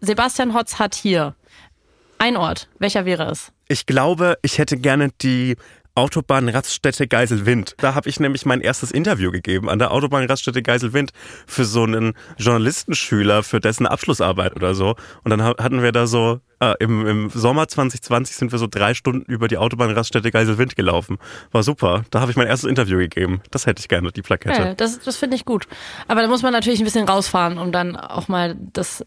[0.00, 1.34] Sebastian Hotz hat hier
[2.18, 2.68] ein Ort.
[2.78, 3.50] Welcher wäre es?
[3.70, 5.56] ich glaube, ich hätte gerne die
[5.98, 7.74] Autobahnraststätte Geiselwind.
[7.78, 11.12] Da habe ich nämlich mein erstes Interview gegeben an der Autobahnraststätte Geiselwind
[11.46, 14.94] für so einen Journalistenschüler für dessen Abschlussarbeit oder so.
[15.24, 18.66] Und dann ha- hatten wir da so äh, im, im Sommer 2020 sind wir so
[18.66, 21.18] drei Stunden über die Autobahnraststätte Geiselwind gelaufen.
[21.52, 22.04] War super.
[22.10, 23.40] Da habe ich mein erstes Interview gegeben.
[23.50, 24.60] Das hätte ich gerne, die Plakette.
[24.60, 25.66] Ja, das das finde ich gut.
[26.06, 29.04] Aber da muss man natürlich ein bisschen rausfahren, um dann auch mal das,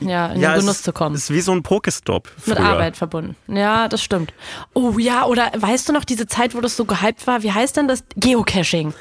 [0.00, 1.14] ja, in den es Genuss ist, zu kommen.
[1.14, 2.30] ist wie so ein Pokestop.
[2.46, 2.58] Mit.
[2.58, 3.36] Arbeit verbunden.
[3.48, 4.32] Ja, das stimmt.
[4.72, 7.42] Oh ja, oder weißt du noch diese Zeit, wo das so gehypt war?
[7.42, 8.04] Wie heißt denn das?
[8.16, 8.94] Geocaching.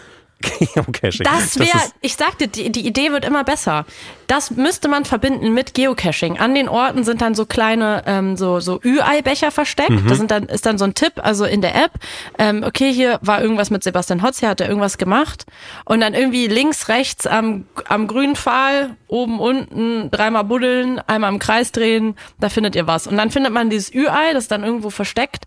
[0.59, 1.25] Geocaching.
[1.25, 3.85] Das wäre, ich sagte, die, die Idee wird immer besser.
[4.27, 6.39] Das müsste man verbinden mit Geocaching.
[6.39, 9.89] An den Orten sind dann so kleine, ähm, so, so Ü-Ei-Becher versteckt.
[9.89, 10.07] Mhm.
[10.07, 11.91] Da sind dann, ist dann so ein Tipp, also in der App,
[12.37, 15.45] ähm, okay, hier war irgendwas mit Sebastian Hotz, hier hat er irgendwas gemacht.
[15.85, 21.39] Und dann irgendwie links, rechts am, am grünen Pfahl, oben, unten, dreimal buddeln, einmal im
[21.39, 23.07] Kreis drehen, da findet ihr was.
[23.07, 25.45] Und dann findet man dieses Ü-Ei, das dann irgendwo versteckt.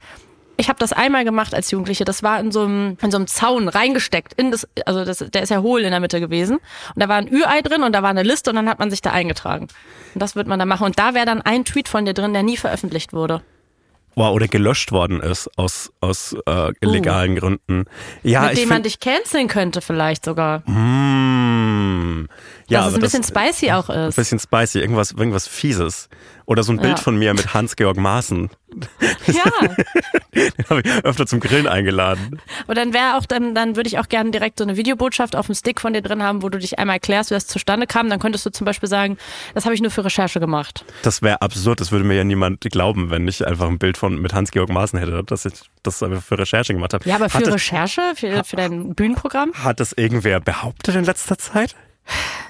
[0.59, 2.05] Ich habe das einmal gemacht als Jugendliche.
[2.05, 4.33] Das war in so einem, in so einem Zaun reingesteckt.
[4.35, 6.57] In das, also das, der ist ja hohl in der Mitte gewesen.
[6.57, 8.91] Und da war ein Ü-Ei drin und da war eine Liste und dann hat man
[8.91, 9.69] sich da eingetragen.
[10.15, 10.85] Und das wird man dann machen.
[10.87, 13.43] Und da wäre dann ein Tweet von dir drin, der nie veröffentlicht wurde.
[14.19, 17.85] Wow, oder gelöscht worden ist aus, aus äh, illegalen Gründen.
[18.23, 20.61] Ja, mit ich dem man dich canceln könnte vielleicht sogar.
[20.61, 22.27] Mm,
[22.69, 24.17] ja, dass es ein bisschen das, spicy auch ein ist.
[24.17, 26.09] bisschen spicy, irgendwas, irgendwas Fieses.
[26.47, 27.03] Oder so ein Bild Ja.
[27.03, 28.51] von mir mit Hans-Georg Maaßen.
[29.27, 29.43] Ja.
[30.35, 32.41] Den habe ich öfter zum Grillen eingeladen.
[32.65, 35.47] Aber dann wäre auch, dann, dann würde ich auch gerne direkt so eine Videobotschaft auf
[35.47, 38.09] dem Stick von dir drin haben, wo du dich einmal erklärst, wie das zustande kam.
[38.11, 39.17] Dann könntest du zum Beispiel sagen,
[39.55, 40.85] das habe ich nur für Recherche gemacht.
[41.03, 44.21] Das wäre absurd, das würde mir ja niemand glauben, wenn ich einfach ein Bild von
[44.21, 47.09] mit Hans-Georg Maaßen hätte, dass ich das einfach für Recherche gemacht habe.
[47.09, 49.53] Ja, aber für hat, Recherche, für, für dein Bühnenprogramm?
[49.55, 51.75] hat das irgendwer behauptet in letzter Zeit?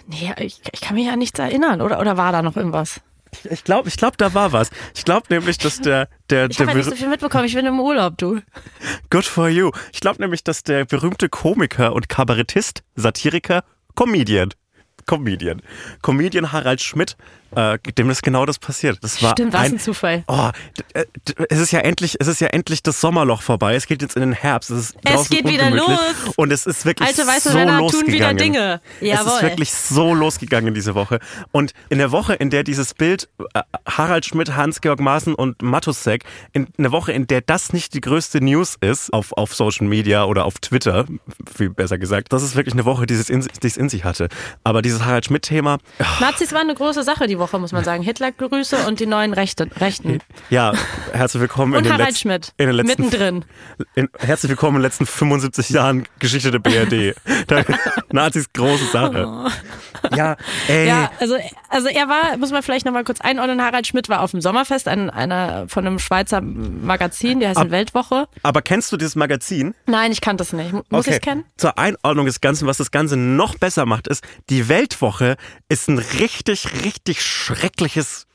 [0.07, 1.81] Nee, ich, ich kann mich an nichts erinnern.
[1.81, 3.01] Oder, oder war da noch irgendwas?
[3.51, 4.71] Ich glaube, ich glaub, da war was.
[4.95, 7.45] Ich glaube nämlich, dass der, der, Ich der habe ja nicht so viel mitbekommen.
[7.45, 8.41] Ich bin im Urlaub, du.
[9.11, 9.71] Good for you.
[9.93, 13.65] Ich glaube nämlich, dass der berühmte Komiker und Kabarettist, Satiriker,
[13.95, 14.51] Comedian,
[15.07, 15.61] Comedian,
[16.03, 17.17] Comedian Harald Schmidt,
[17.55, 18.99] äh, dem ist genau das passiert.
[19.03, 20.25] Das war Stimmt, was ein, ein Zufall.
[20.29, 20.51] Oh,
[20.95, 21.05] äh,
[21.49, 23.75] es ist ja endlich, es ist ja endlich das Sommerloch vorbei.
[23.75, 24.71] Es geht jetzt in den Herbst.
[24.71, 25.99] Es, ist Es geht wieder los.
[26.37, 28.13] Und es ist wirklich Alte weiße so Männer tun losgegangen.
[28.13, 28.81] wieder Dinge.
[29.01, 29.33] Es Jawohl.
[29.33, 31.21] ist wirklich so losgegangen diese Woche.
[31.53, 36.25] Und in der Woche, in der dieses Bild äh, Harald Schmidt, Hans-Georg Maaßen und Matusek,
[36.53, 40.25] in einer Woche, in der das nicht die größte News ist auf, auf Social Media
[40.25, 41.07] oder auf Twitter,
[41.57, 44.05] viel besser gesagt, das ist wirklich eine Woche, die es in, die es in sich
[44.05, 44.29] hatte.
[44.65, 45.79] Aber dieses Harald Schmidt-Thema,
[46.21, 48.03] Nazis waren eine große Sache die Woche, muss man sagen.
[48.03, 50.21] Hitlergrüße und die neuen Rechte, Rechten.
[50.51, 50.73] ja,
[51.13, 52.53] herzlich willkommen in Und den Harald letzten, Schmidt.
[52.57, 53.45] in den letzten Mittendrin.
[53.95, 57.15] In, herzlich willkommen in den letzten 75 Jahren Geschichte der BRD.
[58.13, 59.51] Nazis große Sache.
[60.15, 60.37] Ja,
[60.69, 60.87] ey.
[60.89, 61.37] Ja, also,
[61.69, 64.89] also er war, muss man vielleicht nochmal kurz einordnen, Harald Schmidt war auf dem Sommerfest,
[64.89, 68.29] ein, einer von einem Schweizer Magazin, der heißt Ab- Weltwoche.
[68.43, 69.75] Aber kennst du dieses Magazin?
[69.87, 70.73] Nein, ich kannte es nicht.
[70.91, 71.45] Muss ich es kennen?
[71.57, 75.37] Zur Einordnung des Ganzen, was das Ganze noch besser macht, ist, die Weltwoche
[75.69, 78.27] ist ein richtig, richtig schreckliches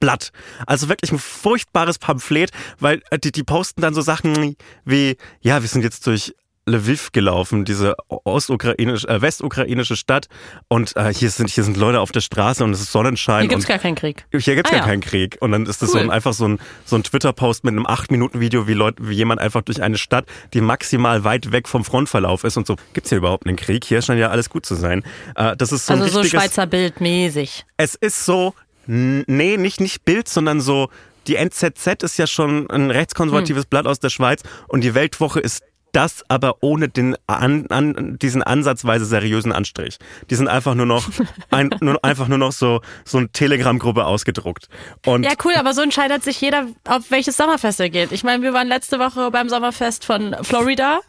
[0.00, 0.32] Blatt.
[0.66, 5.62] Also wirklich ein furchtbares Pamphlet, weil äh, die, die posten dann so Sachen wie, ja,
[5.62, 6.34] wir sind jetzt durch
[6.66, 10.28] Lviv gelaufen, diese ostukrainische, äh, westukrainische Stadt
[10.68, 13.48] und äh, hier sind hier sind Leute auf der Straße und es ist Sonnenschein Hier
[13.50, 14.24] gibt's gar keinen Krieg.
[14.32, 14.86] hier gibt's Ah, gar ja.
[14.86, 15.36] keinen Krieg.
[15.40, 16.04] Und dann ist das so Cool.
[16.04, 19.62] ein, einfach so ein, so ein Twitter-Post mit einem 8-Minuten-Video, wie Leute, wie jemand einfach
[19.62, 22.76] durch eine Stadt, die maximal weit weg vom Frontverlauf ist und so.
[22.94, 23.84] Gibt's hier überhaupt einen Krieg?
[23.84, 25.02] Hier scheint ja alles gut zu sein.
[25.36, 27.66] Äh, das ist so Also ein so Schweizer Bild mäßig.
[27.76, 28.54] es ist so,
[28.86, 30.88] nee, nicht, nicht Bild, sondern so,
[31.26, 32.90] die NZZ ist ja schon ein Hm.
[32.90, 35.62] rechtskonservatives Blatt aus der Schweiz und die Weltwoche ist
[35.94, 39.98] das aber ohne den an, an, diesen ansatzweise seriösen Anstrich.
[40.30, 41.08] Die sind einfach nur noch
[41.50, 44.68] ein, nur, einfach nur noch so so eine Telegram-Gruppe ausgedruckt.
[45.06, 48.12] Und ja cool, aber so entscheidet sich jeder, auf welches Sommerfest er geht.
[48.12, 51.00] Ich meine, wir waren letzte Woche beim Sommerfest von Florida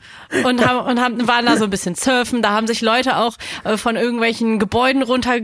[0.44, 2.42] und haben und haben waren da so ein bisschen surfen.
[2.42, 5.38] Da haben sich Leute auch äh, von irgendwelchen Gebäuden runter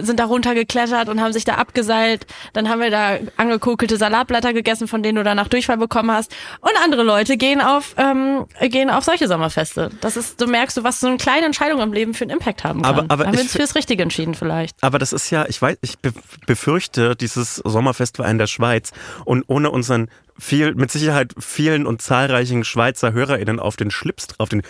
[0.00, 2.26] sind da runtergeklettert und haben sich da abgeseilt.
[2.52, 6.34] Dann haben wir da angekokelte Salatblätter gegessen, von denen du danach Durchfall bekommen hast.
[6.60, 9.90] Und andere Leute gehen auf ähm, gehen auf solche Sommerfeste.
[10.00, 12.64] Das ist, du merkst, du, was so eine kleine Entscheidung im Leben für einen Impact
[12.64, 12.94] haben kann.
[12.94, 14.76] Aber, aber haben wir uns fürs Richtige entschieden vielleicht.
[14.82, 15.98] Aber das ist ja, ich weiß, ich
[16.46, 18.92] befürchte, dieses Sommerfest war in der Schweiz
[19.24, 24.48] und ohne unseren viel, mit Sicherheit vielen und zahlreichen Schweizer HörerInnen auf den Schlips, auf
[24.48, 24.62] den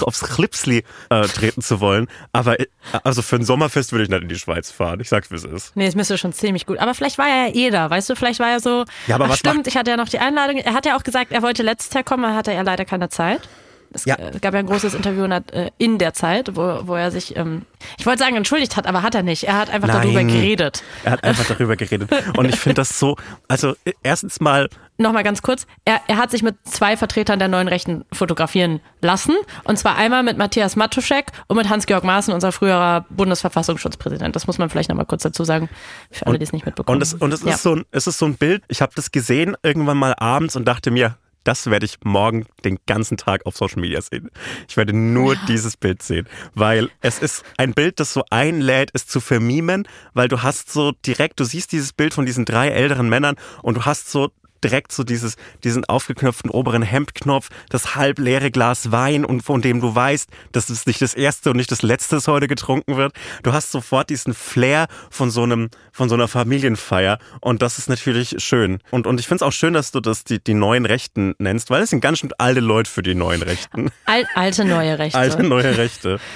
[0.00, 2.08] aufs Schlipsli äh, treten zu wollen.
[2.32, 2.66] Aber äh,
[3.04, 5.00] also für ein Sommerfest würde ich nicht in die Schweiz fahren.
[5.00, 5.76] Ich sag's, wie es ist.
[5.76, 6.78] Nee, es müsste schon ziemlich gut.
[6.78, 8.16] Aber vielleicht war er ja eh da, weißt du?
[8.16, 8.84] Vielleicht war er so.
[9.06, 10.58] Ja, aber ach, was stimmt, ich hatte ja noch die Einladung.
[10.58, 13.08] Er hat ja auch gesagt, er wollte letztes Jahr kommen, aber hatte ja leider keine
[13.08, 13.48] Zeit.
[13.92, 14.16] Es Ja.
[14.16, 17.10] äh, gab ja ein großes Interview in der, äh, in der Zeit, wo, wo er
[17.10, 17.62] sich, ähm,
[17.98, 19.44] ich wollte sagen, entschuldigt hat, aber hat er nicht.
[19.44, 20.28] Er hat einfach darüber Nein.
[20.28, 20.82] geredet.
[21.04, 22.10] Er hat einfach darüber geredet.
[22.36, 23.16] Und ich finde das so,
[23.48, 24.68] also äh, erstens mal,
[24.98, 29.34] Nochmal ganz kurz, er, er hat sich mit zwei Vertretern der neuen Rechten fotografieren lassen.
[29.64, 34.34] Und zwar einmal mit Matthias Matuschek und mit Hans-Georg Maaßen, unser früherer Bundesverfassungsschutzpräsident.
[34.34, 35.68] Das muss man vielleicht nochmal kurz dazu sagen,
[36.10, 37.52] für alle, die es nicht mitbekommen Und es, und es, Ja.
[37.54, 40.56] ist so ein, es ist so ein Bild, ich habe das gesehen irgendwann mal abends
[40.56, 44.30] und dachte mir, das werde ich morgen den ganzen Tag auf Social Media sehen.
[44.68, 49.06] Ich werde nur dieses Bild sehen, weil es ist ein Bild, das so einlädt, es
[49.06, 53.08] zu vermimen, weil du hast so direkt, du siehst dieses Bild von diesen drei älteren
[53.08, 54.30] Männern und du hast so
[54.62, 59.80] direkt so dieses, diesen aufgeknöpften oberen Hemdknopf, das halb leere Glas Wein und von dem
[59.80, 63.12] du weißt, dass es nicht das erste und nicht das letzte das heute getrunken wird.
[63.42, 67.88] Du hast sofort diesen Flair von so einem, von so einer Familienfeier und das ist
[67.88, 68.78] natürlich schön.
[68.90, 71.70] Und, und ich finde es auch schön, dass du das die, die neuen Rechten nennst,
[71.70, 73.90] weil es sind ganz schön alte Leute für die neuen Rechten.
[74.04, 75.18] Al alte neue Rechte.
[75.18, 76.18] Alte neue Rechte.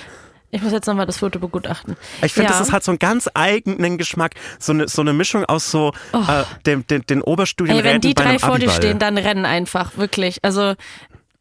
[0.53, 1.97] Ich muss jetzt nochmal das Foto begutachten.
[2.23, 2.59] Ich finde, Ja.
[2.59, 4.35] das hat so einen ganz eigenen Geschmack.
[4.59, 8.15] So eine, so eine Mischung aus so äh, dem, den, den Ey, Oberstudienräten wenn die
[8.15, 10.39] drei vor dir stehen, dann rennen einfach, wirklich.
[10.43, 10.75] Also,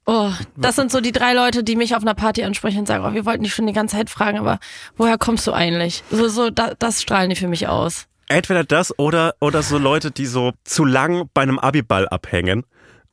[0.05, 3.03] oh, das sind so die drei Leute, die mich auf einer Party ansprechen und sagen,
[3.05, 4.59] oh, wir wollten dich schon die ganze Zeit fragen, aber
[4.95, 6.03] woher kommst du eigentlich?
[6.11, 8.05] So, so, da, das strahlen die für mich aus.
[8.27, 12.63] Entweder das oder, oder so Leute, die so zu lang bei einem Abiball abhängen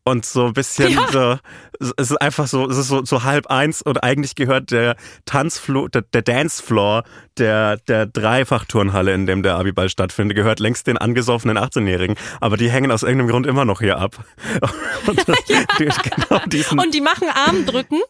[0.06, 1.36] und so ein bisschen so,
[1.80, 5.88] es ist einfach so, es ist so, so halb eins und eigentlich gehört der Tanzfloor,
[5.88, 7.02] der, der Dancefloor
[7.38, 12.70] der, der Dreifachturnhalle, in dem der Abiball stattfindet, gehört längst den angesoffenen 18-Jährigen, aber die
[12.70, 14.16] hängen aus irgendeinem Grund immer noch hier ab.
[15.06, 15.36] Und das,
[15.78, 18.00] die, genau diesen, Und die machen Armdrücken,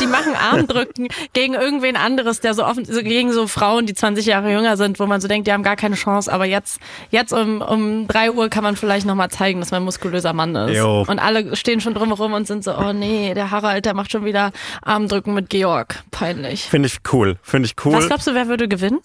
[0.00, 4.26] die machen Armdrücken gegen irgendwen anderes, der so offen, so gegen so Frauen, die 20
[4.26, 7.32] Jahre jünger sind, wo man so denkt, die haben gar keine Chance, aber jetzt, jetzt
[7.32, 10.76] um, um drei Uhr kann man vielleicht nochmal zeigen, dass man ein muskulöser Mann ist.
[10.76, 11.04] Jo.
[11.06, 14.24] Und alle stehen schon drumherum und sind so, oh nee, der Harald, der macht schon
[14.24, 14.52] wieder
[14.82, 16.02] Armdrücken mit Georg.
[16.10, 16.64] Peinlich.
[16.64, 17.94] finde ich cool, finde ich cool.
[17.94, 19.00] Was glaubst du, wer würde gewinnen?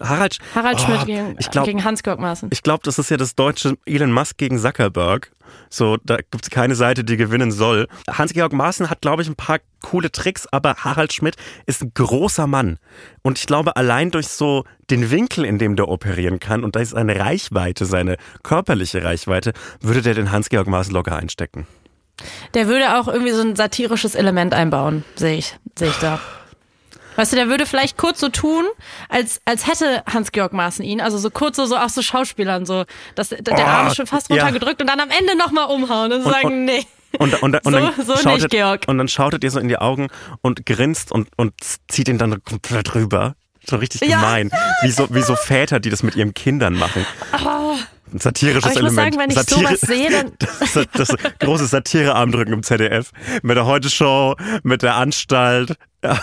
[0.00, 2.50] Harald, Harald Oh, Schmidt gegen, glaub, gegen Hans-Georg Maaßen.
[2.52, 5.30] Ich glaube, das ist ja das deutsche Elon Musk gegen Zuckerberg.
[5.68, 7.88] So, da gibt es keine Seite, die gewinnen soll.
[8.08, 11.36] Hans-Georg Maaßen hat, glaube ich, ein paar coole Tricks, aber Harald Schmidt
[11.66, 12.78] ist ein großer Mann.
[13.22, 16.80] Und ich glaube, allein durch so den Winkel, in dem der operieren kann und da
[16.80, 21.66] ist seine Reichweite, seine körperliche Reichweite, würde der den Hans-Georg Maaßen locker einstecken.
[22.54, 26.20] Der würde auch irgendwie so ein satirisches Element einbauen, sehe ich, sehe ich da.
[27.20, 28.64] Weißt du, der würde vielleicht kurz so tun,
[29.10, 32.84] als, als hätte Hans-Georg Maaßen ihn, also so kurz so, so auch so Schauspielern, so,
[33.14, 34.36] dass der, der Oh, Arm ist schon fast ja.
[34.36, 36.86] runtergedrückt und dann am Ende nochmal umhauen und, Und- sagen, und- nee.
[37.18, 38.84] Und, und, und, So- dann so nicht, schautet, Georg.
[38.86, 40.08] und dann schautet ihr so in die Augen
[40.40, 41.52] und grinst und, und
[41.88, 43.34] zieht ihn dann komplett rüber.
[43.68, 44.20] So richtig Ja.
[44.20, 44.50] gemein.
[44.80, 47.04] Wie so, wie so Väter, die das mit ihren Kindern machen.
[48.12, 49.14] Ein satirisches Aber ich muss Element.
[49.14, 53.10] sagen, wenn ich Satire- sowas sehe, dann- Das, das, das große Satirearmdrücken im ZDF.
[53.42, 55.74] Mit der Heute-Show, mit der Anstalt.
[56.02, 56.18] Ja,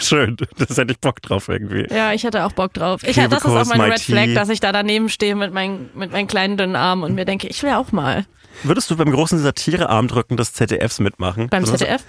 [0.00, 0.36] schön.
[0.58, 1.86] Das hätte ich Bock drauf irgendwie.
[1.94, 3.02] Ja, ich hätte auch Bock drauf.
[3.04, 4.34] Ich, das ist auch meine my Red Flag, tea.
[4.34, 7.46] dass ich da daneben stehe mit meinen, mit meinen kleinen dünnen Armen und mir denke,
[7.48, 8.26] ich will auch mal.
[8.62, 11.48] Würdest du beim großen Satirearmdrücken des ZDFs mitmachen?
[11.48, 12.02] Beim Also, ZDF?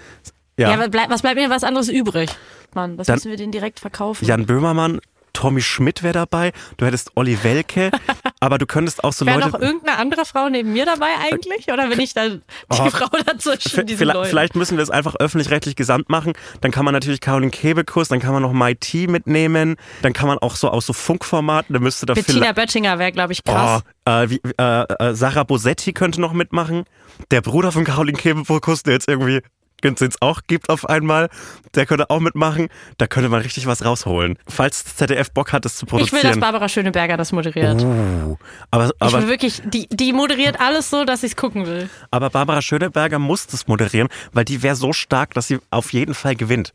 [0.57, 0.71] Ja.
[0.71, 2.29] Ja, was bleibt, mir was anderes übrig?
[2.73, 4.25] Mann, was Dann- müssen wir den direkt verkaufen?
[4.25, 4.99] Jan Böhmermann,
[5.33, 7.91] Tommy Schmidt wäre dabei, du hättest Olli Welke,
[8.39, 9.51] aber du könntest auch so Wäre Leute.
[9.51, 11.71] noch irgendeine andere Frau neben mir dabei eigentlich?
[11.71, 12.41] Oder bin ich dann
[12.73, 12.89] die Oh.
[12.89, 14.29] Frau dazwischen diesen vielleicht, Leuten?
[14.29, 16.33] vielleicht müssen wir es einfach öffentlich-rechtlich gesamt machen.
[16.61, 20.27] Dann kann man natürlich Caroline Kebekus, dann kann man noch My T mitnehmen, dann kann
[20.27, 22.51] man auch so aus so Funkformaten, da müsste da Bettina.
[22.51, 23.81] Böttinger wäre, glaube ich, krass.
[24.05, 26.83] Oh, äh, wie, äh, äh, Sarah Bosetti könnte noch mitmachen.
[27.29, 29.41] Der Bruder von Caroline Kebekus, der jetzt irgendwie
[29.83, 31.29] den es auch gibt auf einmal.
[31.75, 32.67] Der könnte auch mitmachen.
[32.97, 34.37] Da könnte man richtig was rausholen.
[34.47, 36.17] Falls ZDF Bock hat, das zu produzieren.
[36.17, 37.81] Ich will, dass Barbara Schöneberger das moderiert.
[37.81, 38.37] Uh,
[38.71, 41.89] aber, aber, ich will wirklich, die, die moderiert alles so, dass ich es gucken will.
[42.11, 46.13] Aber Barbara Schöneberger muss das moderieren, weil die wäre so stark, dass sie auf jeden
[46.13, 46.73] Fall gewinnt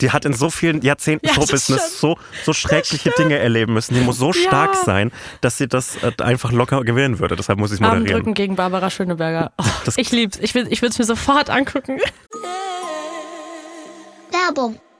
[0.00, 3.94] die hat in so vielen Jahrzehnten ja, Showbusiness so, so schreckliche Dinge erleben müssen.
[3.94, 4.40] Die muss so ja.
[4.48, 7.36] stark sein, dass sie das äh, einfach locker gewinnen würde.
[7.36, 8.06] Deshalb muss ich es moderieren.
[8.06, 9.52] Armdrücken gegen Barbara Schöneberger.
[9.60, 10.38] Oh, ich lieb's.
[10.38, 12.00] Ich will es mir sofort angucken.
[14.30, 14.78] Werbung.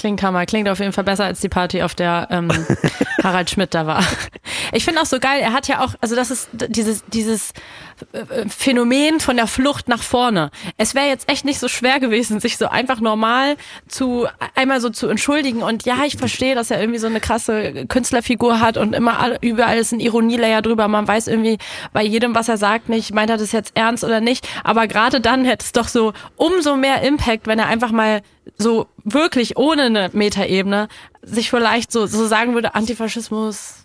[0.00, 2.50] Klingt Hammer, klingt auf jeden Fall besser als die Party, auf der ähm,
[3.22, 4.02] Harald Schmidt da war.
[4.72, 7.52] Ich finde auch so geil, er hat ja auch, also das ist dieses, dieses
[8.12, 10.50] äh, Phänomen von der Flucht nach vorne.
[10.76, 13.56] Es wäre jetzt echt nicht so schwer gewesen, sich so einfach normal
[13.88, 17.86] zu, einmal so zu entschuldigen und ja, ich verstehe, dass er irgendwie so eine krasse
[17.86, 20.88] Künstlerfigur hat und immer überall ist ein Ironielayer drüber.
[20.88, 21.58] Man weiß irgendwie
[21.92, 24.48] bei jedem, was er sagt, nicht, meint er das jetzt ernst oder nicht.
[24.64, 28.22] Aber gerade dann hätte es doch so umso mehr Impact, wenn er einfach mal
[28.58, 30.88] so wirklich ohne eine Metaebene
[31.22, 33.84] sich vielleicht so, so sagen würde, Antifaschismus,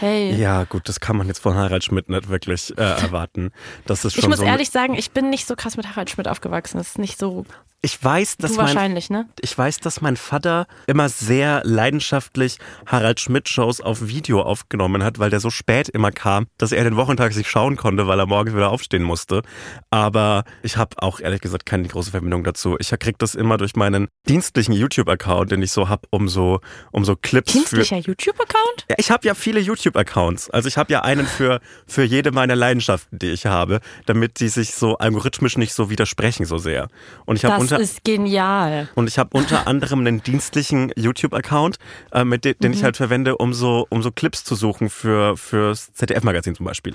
[0.00, 0.34] Hey.
[0.34, 3.52] Ja, gut, das kann man jetzt von Harald Schmidt nicht wirklich äh, erwarten.
[3.86, 6.10] Das ist schon ich muss so ehrlich sagen, ich bin nicht so krass mit Harald
[6.10, 6.78] Schmidt aufgewachsen.
[6.78, 7.44] Das ist nicht so
[7.84, 9.28] ich weiß, dass du mein, wahrscheinlich, ne?
[9.42, 15.18] Ich weiß, dass mein Vater immer sehr leidenschaftlich Harald Schmidt Shows auf Video aufgenommen hat,
[15.18, 18.24] weil der so spät immer kam, dass er den Wochentag sich schauen konnte, weil er
[18.24, 19.42] morgens wieder aufstehen musste.
[19.90, 22.76] Aber ich habe auch ehrlich gesagt keine große Verbindung dazu.
[22.80, 27.04] Ich krieg das immer durch meinen dienstlichen YouTube-Account, den ich so hab, um so um
[27.04, 28.86] so Clips Dienstlicher YouTube-Account?
[28.88, 30.48] Ja, ich habe ja viele YouTube-Accounts.
[30.48, 34.48] Also ich habe ja einen für für jede meiner Leidenschaften, die ich habe, damit die
[34.48, 36.88] sich so algorithmisch nicht so widersprechen so sehr.
[37.26, 38.88] Und ich habe unter unter, ist genial.
[38.94, 41.76] Und ich habe unter anderem einen dienstlichen YouTube-Account,
[42.12, 42.78] äh, mit dem, den mhm.
[42.78, 46.94] ich halt verwende, um so, um so Clips zu suchen für fürs ZDF-Magazin zum Beispiel.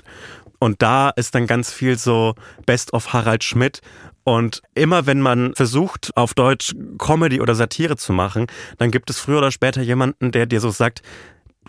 [0.58, 2.34] Und da ist dann ganz viel so
[2.66, 3.80] Best of Harald Schmidt
[4.24, 8.46] und immer wenn man versucht, auf Deutsch Comedy oder Satire zu machen,
[8.78, 11.02] dann gibt es früher oder später jemanden, der dir so sagt,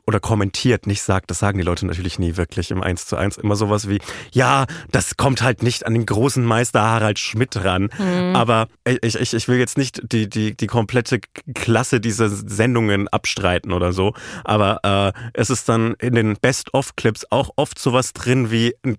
[0.05, 3.37] oder kommentiert, nicht sagt, das sagen die Leute natürlich nie wirklich im Eins zu Eins,
[3.37, 3.99] immer sowas wie,
[4.31, 8.35] ja, das kommt halt nicht an den großen Meister Harald Schmidt ran, mhm.
[8.35, 11.19] aber ich, ich, ich will jetzt nicht die, die, die komplette
[11.53, 17.51] Klasse dieser Sendungen abstreiten oder so, aber äh, es ist dann in den Best-of-Clips auch
[17.55, 18.97] oft sowas drin wie ein,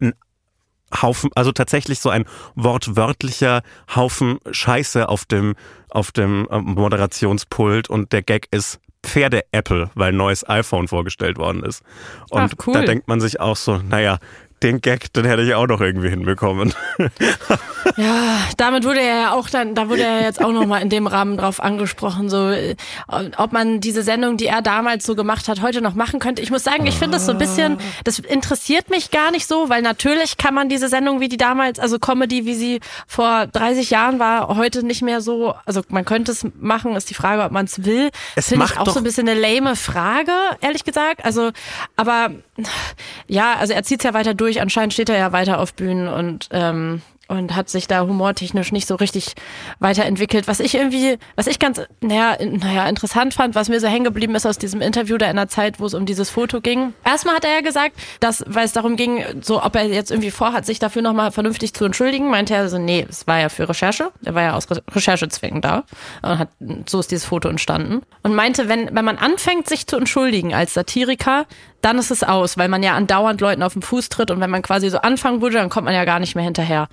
[0.00, 0.14] ein
[1.00, 2.24] Haufen, also tatsächlich so ein
[2.56, 3.62] wortwörtlicher
[3.94, 5.54] Haufen Scheiße auf dem,
[5.88, 11.64] auf dem äh, Moderationspult und der Gag ist Pferde-Apple, weil ein neues iPhone vorgestellt worden
[11.64, 11.82] ist.
[12.30, 12.74] Und Ach, cool.
[12.74, 14.18] da denkt man sich auch so, naja,
[14.62, 16.74] den Gag, den hätte ich auch noch irgendwie hinbekommen.
[17.96, 21.06] Ja, damit wurde er ja auch dann, da wurde er jetzt auch nochmal in dem
[21.06, 22.76] Rahmen drauf angesprochen, so, äh,
[23.36, 26.42] ob man diese Sendung, die er damals so gemacht hat, heute noch machen könnte.
[26.42, 29.68] Ich muss sagen, ich finde das so ein bisschen, das interessiert mich gar nicht so,
[29.68, 33.90] weil natürlich kann man diese Sendung, wie die damals, also Comedy, wie sie vor 30
[33.90, 37.52] Jahren war, heute nicht mehr so, also man könnte es machen, ist die Frage, ob
[37.52, 38.10] man es will.
[38.36, 41.24] Es finde ich auch so ein bisschen eine lame Frage, ehrlich gesagt.
[41.24, 41.50] Also,
[41.96, 42.30] aber
[43.26, 44.49] ja, also er zieht es ja weiter durch.
[44.58, 48.88] Anscheinend steht er ja weiter auf Bühnen und ähm, und hat sich da humortechnisch nicht
[48.88, 49.34] so richtig
[49.78, 50.48] weiterentwickelt.
[50.48, 54.34] Was ich irgendwie, was ich ganz, naja, naja, interessant fand, was mir so hängen geblieben
[54.34, 56.92] ist aus diesem Interview da in der Zeit, wo es um dieses Foto ging.
[57.04, 60.32] Erstmal hat er ja gesagt, dass, weil es darum ging, so, ob er jetzt irgendwie
[60.32, 63.68] vorhat, sich dafür nochmal vernünftig zu entschuldigen, meinte er so, nee, es war ja für
[63.68, 64.10] Recherche.
[64.24, 65.84] Er war ja aus Recherchezwecken da.
[66.22, 66.48] Und hat,
[66.86, 68.02] so ist dieses Foto entstanden.
[68.24, 71.46] Und meinte, wenn, wenn man anfängt, sich zu entschuldigen als Satiriker,
[71.82, 74.50] dann ist es aus, weil man ja andauernd Leuten auf den Fuß tritt und wenn
[74.50, 76.88] man quasi so anfangen würde, dann kommt man ja gar nicht mehr hinterher.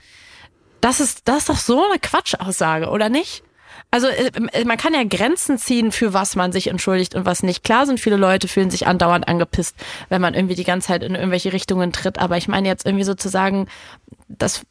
[0.82, 3.44] Das ist, das ist doch so eine Quatschaussage, oder nicht?
[3.90, 7.44] Also äh, äh, man kann ja Grenzen ziehen, für was man sich entschuldigt und was
[7.44, 7.64] nicht.
[7.64, 9.76] Klar sind viele Leute, fühlen sich andauernd angepisst,
[10.10, 12.20] wenn man irgendwie die ganze Zeit in irgendwelche Richtungen tritt.
[12.20, 13.68] Aber ich meine jetzt irgendwie sozusagen,
[14.28, 14.66] das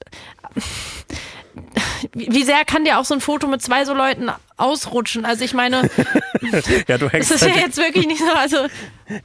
[2.12, 5.24] wie sehr kann dir auch so ein Foto mit zwei so Leuten ausrutschen?
[5.24, 5.90] Also ich meine,
[6.88, 8.32] ja, du hängst das ist ja halt jetzt wirklich nicht so.
[8.36, 8.56] Also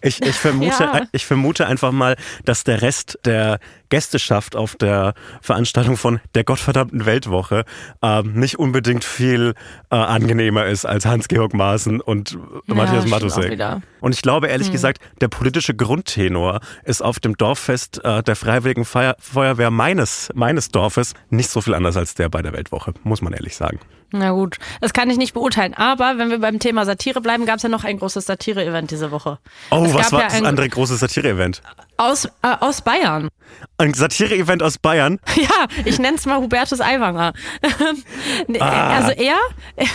[0.01, 1.01] ich, ich vermute, ja.
[1.11, 2.15] ich vermute einfach mal,
[2.45, 7.65] dass der Rest der Gästeschaft auf der Veranstaltung von der gottverdammten Weltwoche
[8.01, 9.53] äh, nicht unbedingt viel
[9.89, 13.59] äh, angenehmer ist als Hans-Georg Maaßen und ja, Matthias Matusek.
[13.99, 14.73] Und ich glaube ehrlich hm.
[14.73, 20.69] gesagt, der politische Grundtenor ist auf dem Dorffest äh, der Freiwilligen Feuer Feuerwehr meines, meines
[20.69, 23.79] Dorfes nicht so viel anders als der bei der Weltwoche, muss man ehrlich sagen.
[24.11, 25.73] Na gut, das kann ich nicht beurteilen.
[25.73, 29.11] Aber wenn wir beim Thema Satire bleiben, gab es ja noch ein großes Satire-Event diese
[29.11, 29.39] Woche.
[29.69, 31.61] Oh, es was war ja das andere große Satire-Event?
[31.97, 33.29] Aus, äh, aus Bayern.
[33.77, 35.19] Ein Satire-Event aus Bayern?
[35.41, 37.33] Ja, ich nenne es mal Hubertus Aiwanger.
[38.59, 38.97] ah.
[38.97, 39.37] Also er...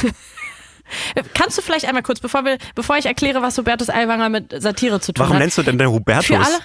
[1.34, 5.00] Kannst du vielleicht einmal kurz, bevor, wir, bevor ich erkläre, was Hubertus Aiwanger mit Satire
[5.00, 5.34] zu tun Warum hat.
[5.34, 6.26] Warum nennst du denn den Hubertus?
[6.26, 6.58] Für alle,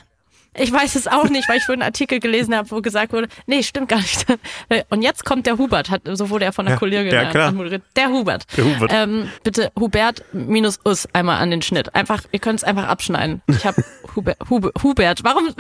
[0.53, 3.29] ich weiß es auch nicht, weil ich vorhin einen Artikel gelesen habe, wo gesagt wurde,
[3.47, 4.25] nee, stimmt gar nicht.
[4.89, 7.53] Und jetzt kommt der Hubert, hat, so wurde er von der ja, Kollegin ja, klar.
[7.95, 8.45] Der Hubert.
[8.57, 8.91] Der Hubert.
[8.93, 11.95] Ähm, bitte Hubert minus Us einmal an den Schnitt.
[11.95, 13.41] Einfach, ihr könnt es einfach abschneiden.
[13.47, 13.81] Ich habe
[14.15, 15.23] Hubert, Hubert, Hubert.
[15.23, 15.55] Warum,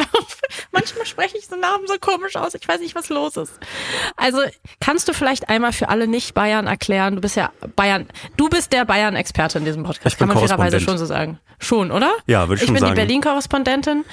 [0.73, 2.53] manchmal spreche ich so Namen so komisch aus.
[2.53, 3.53] Ich weiß nicht, was los ist.
[4.17, 4.39] Also,
[4.81, 8.83] kannst du vielleicht einmal für alle Nicht-Bayern erklären, du bist ja Bayern, du bist der
[8.83, 11.39] Bayern-Experte in diesem Podcast, kann man fairerweise schon so sagen.
[11.59, 12.11] Schon, oder?
[12.25, 12.93] Ja, würde ich, ich schon sagen.
[12.93, 14.03] Ich bin die Berlin-Korrespondentin.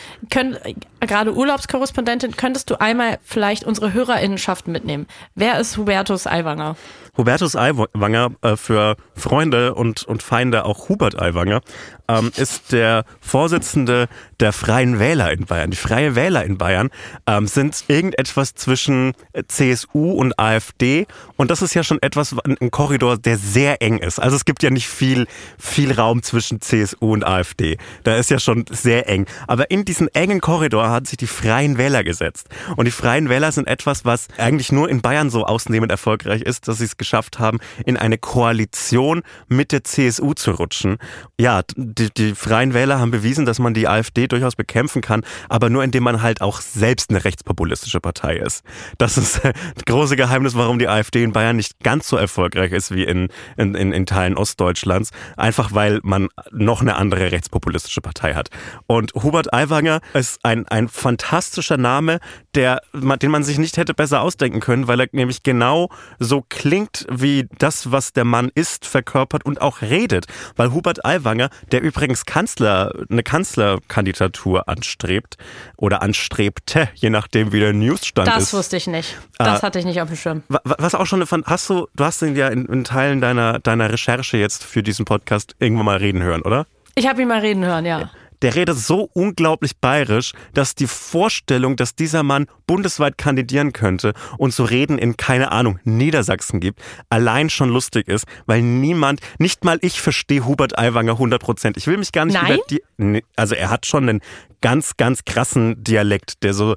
[1.01, 2.37] Gerade Urlaubskorrespondentin.
[2.37, 5.07] Könntest du einmal vielleicht unsere Hörerinnenschaft mitnehmen?
[5.35, 6.77] Wer ist Hubertus Aiwanger?
[7.17, 11.61] Hubertus Aiwanger, äh, für Freunde und, und Feinde auch Hubert Aiwanger,
[12.09, 14.09] ähm, ist der Vorsitzende
[14.41, 15.71] der Freien Wähler in Bayern.
[15.71, 16.91] Die Freie Wähler in Bayern
[17.27, 19.13] ähm, sind irgendetwas zwischen
[19.49, 24.19] CSU und AfD und das ist ja schon etwas, ein Korridor, der sehr eng ist.
[24.19, 25.27] Also es gibt ja nicht viel,
[25.59, 27.79] viel Raum zwischen CSU und AfD.
[28.05, 29.27] Da ist ja schon sehr eng.
[29.47, 32.49] Aber in diesen engen Korridor hat sich die Freien Wähler gesetzt.
[32.77, 36.69] Und die Freien Wähler sind etwas, was eigentlich nur in Bayern so ausnehmend erfolgreich ist,
[36.69, 40.99] dass sie es geschafft haben, in eine Koalition mit der CSU zu rutschen.
[41.39, 41.63] Ja,
[41.99, 45.85] die, die Freien Wähler haben bewiesen, dass man die AfD durchaus bekämpfen kann, aber nur
[45.85, 48.63] indem man halt auch selbst eine rechtspopulistische Partei ist.
[48.99, 49.41] Das ist
[49.75, 53.29] das große Geheimnis, warum die AfD in Bayern nicht ganz so erfolgreich ist wie in,
[53.57, 55.11] in, in, in Teilen Ostdeutschlands.
[55.37, 58.49] Einfach weil man noch eine andere rechtspopulistische Partei hat.
[58.87, 62.21] Und Hubert Aiwanger ist ein, ein fantastischer Name,
[62.55, 67.07] der, den man sich nicht hätte besser ausdenken können, weil er nämlich genau so klingt
[67.11, 70.27] wie das, was der Mann ist, verkörpert und auch redet.
[70.57, 75.37] Weil Hubert Aiwanger, der übrigens Kanzler, eine Kanzlerkandidatur anstrebt
[75.77, 78.53] oder anstrebte, je nachdem wie der Newsstand das ist.
[78.53, 79.17] Das wusste ich nicht.
[79.39, 80.43] Das äh, hatte ich nicht auf dem Schirm.
[80.49, 83.91] Was auch schon von, hast du, du hast ihn ja in, in Teilen deiner, deiner
[83.93, 86.67] Recherche jetzt für diesen Podcast irgendwann mal reden hören, oder?
[86.95, 88.11] Ich habe ihn mal reden hören, ja
[88.43, 94.53] der redet so unglaublich bayerisch, dass die Vorstellung, dass dieser Mann bundesweit kandidieren könnte und
[94.53, 99.79] zu reden in, keine Ahnung, Niedersachsen gibt, allein schon lustig ist, weil niemand, nicht mal
[99.83, 101.77] ich verstehe Hubert Aiwanger 100 Prozent.
[101.77, 102.59] Ich will mich gar nicht Nein?
[102.59, 104.21] über die, also er hat schon einen
[104.61, 106.75] ganz, ganz krassen Dialekt, der so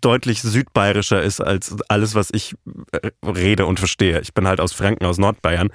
[0.00, 2.54] deutlich südbayerischer ist als alles, was ich
[2.92, 4.20] äh, rede und verstehe.
[4.20, 5.70] Ich bin halt aus Franken, aus Nordbayern.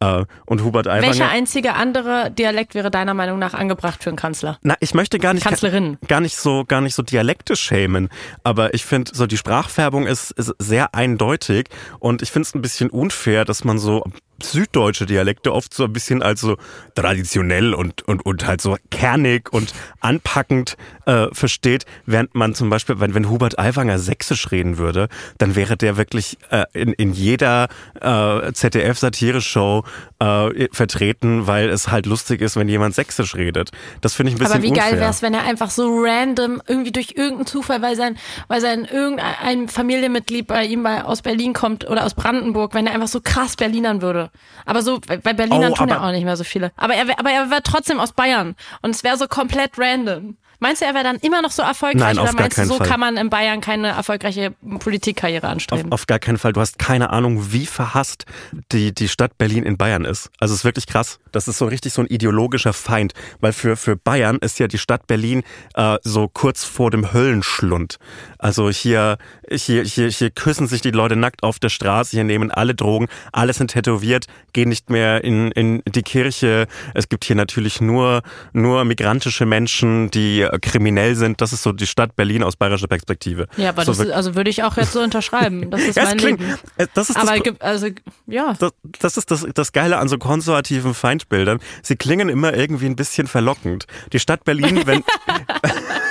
[0.00, 1.06] Äh, und Hubert Aiwanger.
[1.06, 4.58] Welcher einzige andere Dialekt wäre deiner Meinung nach angebracht für einen Kanzler?
[4.62, 5.96] Na, ich möchte gar nicht, Kanzlerin.
[6.08, 8.08] gar nicht so, gar nicht so Dialekte schämen,
[8.42, 11.68] aber ich finde, so die Sprachfärbung ist, ist sehr eindeutig
[12.00, 14.02] und ich finde es ein bisschen unfair, dass man so
[14.44, 16.56] süddeutsche Dialekte oft so ein bisschen als so
[16.94, 23.00] traditionell und, und, und halt so kernig und anpackend äh, versteht, während man zum Beispiel,
[23.00, 25.08] wenn, wenn Hubert Aiwanger sächsisch reden würde,
[25.38, 27.68] dann wäre der wirklich äh, in, in jeder
[28.00, 29.84] äh, ZDF-Satire-Show
[30.18, 33.70] äh, vertreten, weil es halt lustig ist, wenn jemand sächsisch redet.
[34.00, 34.90] Das finde ich ein bisschen Aber wie unfair.
[34.90, 38.16] geil wäre es, wenn er einfach so random, irgendwie durch irgendeinen Zufall, weil sein,
[38.48, 42.94] weil sein irgendein Familienmitglied bei ihm bei, aus Berlin kommt oder aus Brandenburg, wenn er
[42.94, 44.30] einfach so krass Berlinern würde.
[44.64, 46.72] Aber so, bei Berlinern Oh, tun ja auch nicht mehr so viele.
[46.76, 48.54] Aber er, aber er wäre trotzdem aus Bayern.
[48.80, 50.36] Und es wäre so komplett random.
[50.60, 52.14] Meinst du, er wäre dann immer noch so erfolgreich?
[52.14, 52.86] Nein, auf oder gar meinst du, so Fall.
[52.86, 55.90] kann man in Bayern keine erfolgreiche Politikkarriere Auf, anstreben?
[55.90, 56.52] auf gar keinen Fall.
[56.52, 58.26] Du hast keine Ahnung, wie verhasst
[58.70, 60.30] die, die Stadt Berlin in Bayern ist.
[60.38, 61.18] Also es ist wirklich krass.
[61.32, 63.12] Das ist so richtig so ein ideologischer Feind.
[63.40, 65.42] Weil für, für Bayern ist ja die Stadt Berlin
[65.74, 67.98] äh, so kurz vor dem Höllenschlund.
[68.42, 69.18] Also hier,
[69.48, 73.06] hier, hier, hier küssen sich die Leute nackt auf der Straße, hier nehmen alle Drogen,
[73.30, 76.66] alle sind tätowiert, gehen nicht mehr in, in die Kirche.
[76.92, 78.22] Es gibt hier natürlich nur,
[78.52, 81.40] nur migrantische Menschen, die kriminell sind.
[81.40, 83.46] Das ist so die Stadt Berlin aus bayerischer Perspektive.
[83.56, 85.70] ja, aber so das ist, also würde ich auch jetzt so unterschreiben.
[85.70, 86.58] Das ist Ja, mein klingt, Leben.
[86.78, 87.86] äh, das ist das Aber gibt- also
[88.26, 88.54] ja.
[88.58, 91.60] das, das ist das, das Geile an so konservativen Feindbildern.
[91.82, 93.86] Sie klingen immer irgendwie ein bisschen verlockend.
[94.12, 95.04] Die Stadt Berlin, wenn-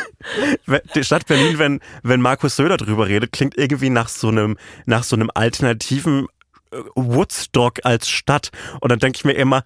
[0.95, 5.03] die Stadt Berlin, wenn, wenn Markus Söder drüber redet, klingt irgendwie nach so einem, nach
[5.03, 6.27] so einem alternativen
[6.71, 8.51] äh, Woodstock als Stadt.
[8.79, 9.63] Und dann denke ich mir immer,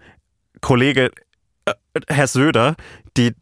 [0.60, 1.10] Kollege,
[1.64, 1.74] äh,
[2.08, 2.76] Herr Söder,
[3.16, 3.34] die,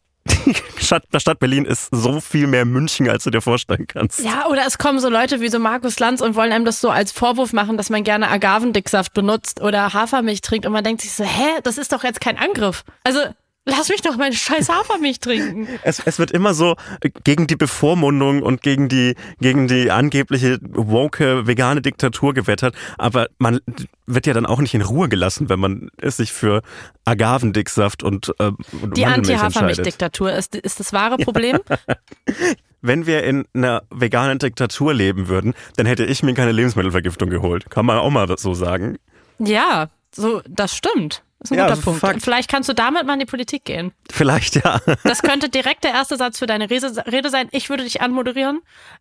[0.46, 0.54] die
[0.84, 4.20] Stadt, der Stadt Berlin ist so viel mehr München, als du dir vorstellen kannst.
[4.20, 6.90] Ja, oder es kommen so Leute wie so Markus Lanz und wollen einem das so
[6.90, 11.12] als Vorwurf machen, dass man gerne Agavendicksaft benutzt oder Hafermilch trinkt und man denkt sich
[11.12, 12.84] so, hä, das ist doch jetzt kein Angriff.
[13.04, 13.20] Also,
[13.64, 15.68] lass mich doch meine scheiß Hafermilch trinken.
[15.82, 16.76] Es, es wird immer so
[17.24, 23.60] gegen die Bevormundung und gegen die, gegen die angebliche woke vegane Diktatur gewettert, aber man
[24.06, 26.62] wird ja dann auch nicht in Ruhe gelassen, wenn man es sich für
[27.04, 28.50] Agavendicksaft und, äh,
[28.82, 29.06] und Die.
[29.06, 31.58] Anti-Hafermilch-Diktatur ist, ist das wahre Problem.
[32.86, 37.70] Wenn wir in einer veganen Diktatur leben würden, dann hätte ich mir keine Lebensmittelvergiftung geholt.
[37.70, 38.98] Kann man auch mal so sagen.
[39.38, 41.22] Ja, so, das stimmt.
[41.38, 42.00] Das ist ein Ja, guter Punkt.
[42.00, 42.22] Fakt.
[42.22, 43.92] Vielleicht kannst du damit mal in die Politik gehen.
[44.10, 44.80] Vielleicht ja.
[45.04, 47.48] Das könnte direkt der erste Satz für deine Rede, sein.
[47.50, 48.60] Ich würde dich anmoderieren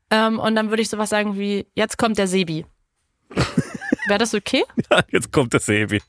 [0.09, 2.65] ähm, und dann würde ich sowas sagen wie, jetzt kommt der Sebi.
[4.07, 4.63] Wäre das okay?
[5.09, 6.01] Jetzt kommt der Sebi.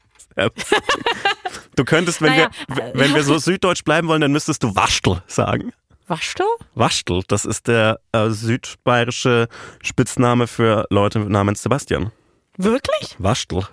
[1.77, 4.75] Du könntest, wenn, Naja, wir, äh, wenn wir so süddeutsch bleiben wollen, dann müsstest du
[4.75, 5.73] Waschtel sagen.
[6.07, 6.45] Waschst du?
[6.75, 9.49] Waschtel, das ist der äh, südbayerische
[9.83, 12.13] Spitzname für Leute namens Sebastian.
[12.57, 13.17] Wirklich?
[13.19, 13.67] Waschtel.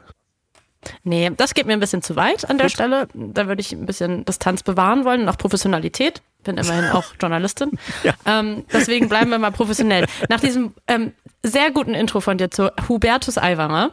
[1.04, 3.08] Nee, das geht mir ein bisschen zu weit an der Stelle.
[3.14, 6.22] Da würde ich ein bisschen Distanz bewahren wollen und auch Professionalität.
[6.44, 7.72] Bin immerhin auch Journalistin.
[8.04, 8.14] Ja.
[8.26, 10.06] ähm, deswegen bleiben wir mal professionell.
[10.30, 11.14] Nach diesem ähm,
[11.44, 13.92] sehr guten Intro von dir zu Hubertus Aiwanger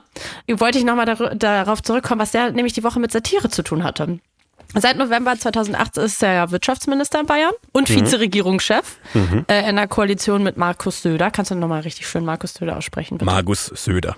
[0.49, 3.85] wollte ich nochmal dar darauf zurückkommen, was der nämlich die Woche mit Satire zu tun
[3.85, 4.19] hatte.
[4.75, 10.43] Seit November 2008 ist er ja Wirtschaftsminister in Bayern und Vizeregierungschef äh, in einer Koalition
[10.43, 11.31] mit Markus Söder.
[11.31, 13.17] Kannst du nochmal richtig schön Markus Söder aussprechen?
[13.17, 13.25] Bitte?
[13.25, 14.17] Magus Söder.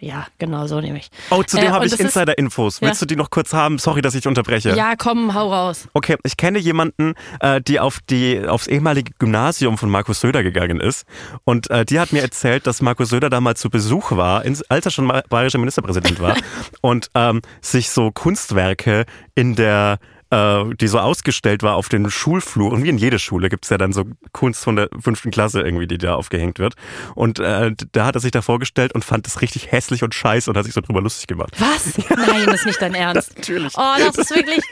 [0.00, 1.10] Ja, genau so nämlich.
[1.30, 2.80] Oh, zudem Äh, habe ich Insider-Infos.
[2.80, 3.06] Willst Ja.
[3.06, 3.78] du die noch kurz haben?
[3.78, 4.74] Sorry, dass ich unterbreche.
[4.76, 5.88] Ja, komm, hau raus.
[5.94, 10.80] Okay, ich kenne jemanden, äh, die auf die aufs ehemalige Gymnasium von Markus Söder gegangen
[10.80, 11.04] ist
[11.44, 14.62] und äh, die hat mir erzählt, dass Markus Söder da mal zu Besuch war, als
[14.86, 16.36] er schon bayerischer Ministerpräsident war
[16.80, 19.98] und ähm, sich so Kunstwerke in der
[20.30, 23.92] äh, die so ausgestellt war auf den Schulfluren, wie in jeder Schule gibt's ja dann
[23.92, 26.74] so Kunst von der fünften Klasse irgendwie, die da aufgehängt wird.
[27.14, 30.50] Und äh, da hat er sich da vorgestellt und fand es richtig hässlich und scheiße
[30.50, 31.54] und hat sich so drüber lustig gemacht.
[31.58, 31.98] Was?
[32.10, 33.36] Nein, das ist nicht dein Ernst.
[33.36, 33.74] Natürlich.
[33.76, 34.62] Oh, das ist wirklich.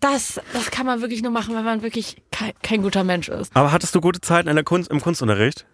[0.00, 3.56] Das, das kann man wirklich nur machen, wenn man wirklich kein, kein guter Mensch ist.
[3.56, 5.64] Aber hattest du gute Zeiten in der Kunst, im Kunstunterricht?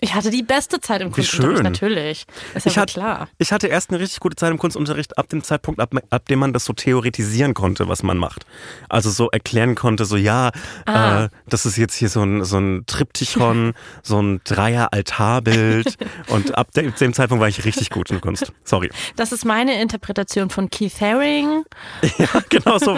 [0.00, 2.26] Ich hatte die beste Zeit im Kunstunterricht, natürlich.
[2.54, 3.28] Ist ja ich, hat, klar.
[3.38, 6.40] ich hatte erst eine richtig gute Zeit im Kunstunterricht ab dem Zeitpunkt, ab, ab dem
[6.40, 8.44] man das so theoretisieren konnte, was man macht.
[8.88, 10.50] Also so erklären konnte, so ja,
[10.86, 11.24] Ah.
[11.24, 13.72] äh, das ist jetzt hier so ein, so ein Triptychon,
[14.02, 15.96] so ein Dreier-Altarbild.
[16.28, 18.52] und ab de dem Zeitpunkt war ich richtig gut in Kunst.
[18.64, 18.90] Sorry.
[19.16, 21.64] Das ist meine Interpretation von Keith Haring.
[22.18, 22.96] Ja, genau so.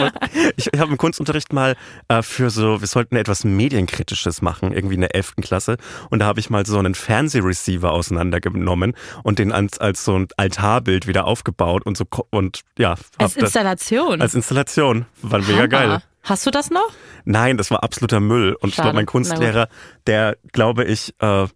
[0.57, 1.77] Ich, ich habe im Kunstunterricht mal
[2.09, 5.37] äh, für so, wir sollten etwas Medienkritisches machen, irgendwie in der 11.
[5.41, 5.77] Klasse.
[6.11, 10.29] Und da habe ich mal so einen Fernsehreceiver auseinandergenommen und den als, als so ein
[10.37, 14.21] Altarbild wieder aufgebaut und so und ja, Als Installation.
[14.23, 15.07] als Installation.
[15.23, 15.69] War mega Hammer.
[15.69, 16.03] geil.
[16.23, 16.89] Hast du das noch?
[17.25, 18.57] Nein, das war absoluter Müll.
[18.61, 18.87] Und ich Schade.
[18.87, 19.69] glaube, mein Kunstlehrer,
[20.07, 21.47] der, glaube ich, äh,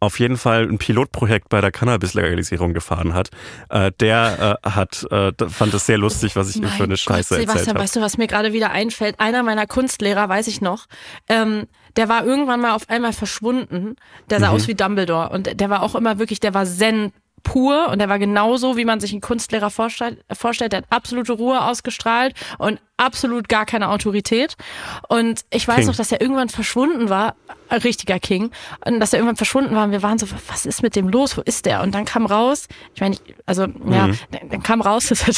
[0.00, 3.30] auf jeden Fall ein Pilotprojekt bei der Cannabis-Legalisierung gefahren hat,
[3.70, 7.36] äh, der äh, hat, äh, fand es sehr lustig, was ich ihm für eine Scheiße
[7.36, 7.78] Gott, erzählt habe.
[7.80, 9.20] weißt du, was mir gerade wieder einfällt?
[9.20, 10.86] Einer meiner Kunstlehrer, weiß ich noch,
[11.28, 11.66] ähm,
[11.96, 13.96] der war irgendwann mal auf einmal verschwunden.
[14.30, 14.42] Der Mhm.
[14.44, 18.00] sah aus wie Dumbledore und der war auch immer wirklich, der war Zen pur und
[18.00, 20.72] der war genauso, wie man sich einen Kunstlehrer vorstellt, vorstellt.
[20.72, 24.56] Der hat absolute Ruhe ausgestrahlt und absolut gar keine Autorität.
[25.08, 25.86] Und ich weiß King.
[25.86, 27.36] noch, dass er irgendwann verschwunden war,
[27.68, 28.50] ein richtiger King,
[28.84, 31.36] und dass er irgendwann verschwunden war und wir waren so, was ist mit dem los,
[31.36, 31.82] wo ist der?
[31.82, 34.18] Und dann kam raus, ich meine, ich- also ja, Mhm.
[34.32, 35.34] dann, dann kam raus, dass er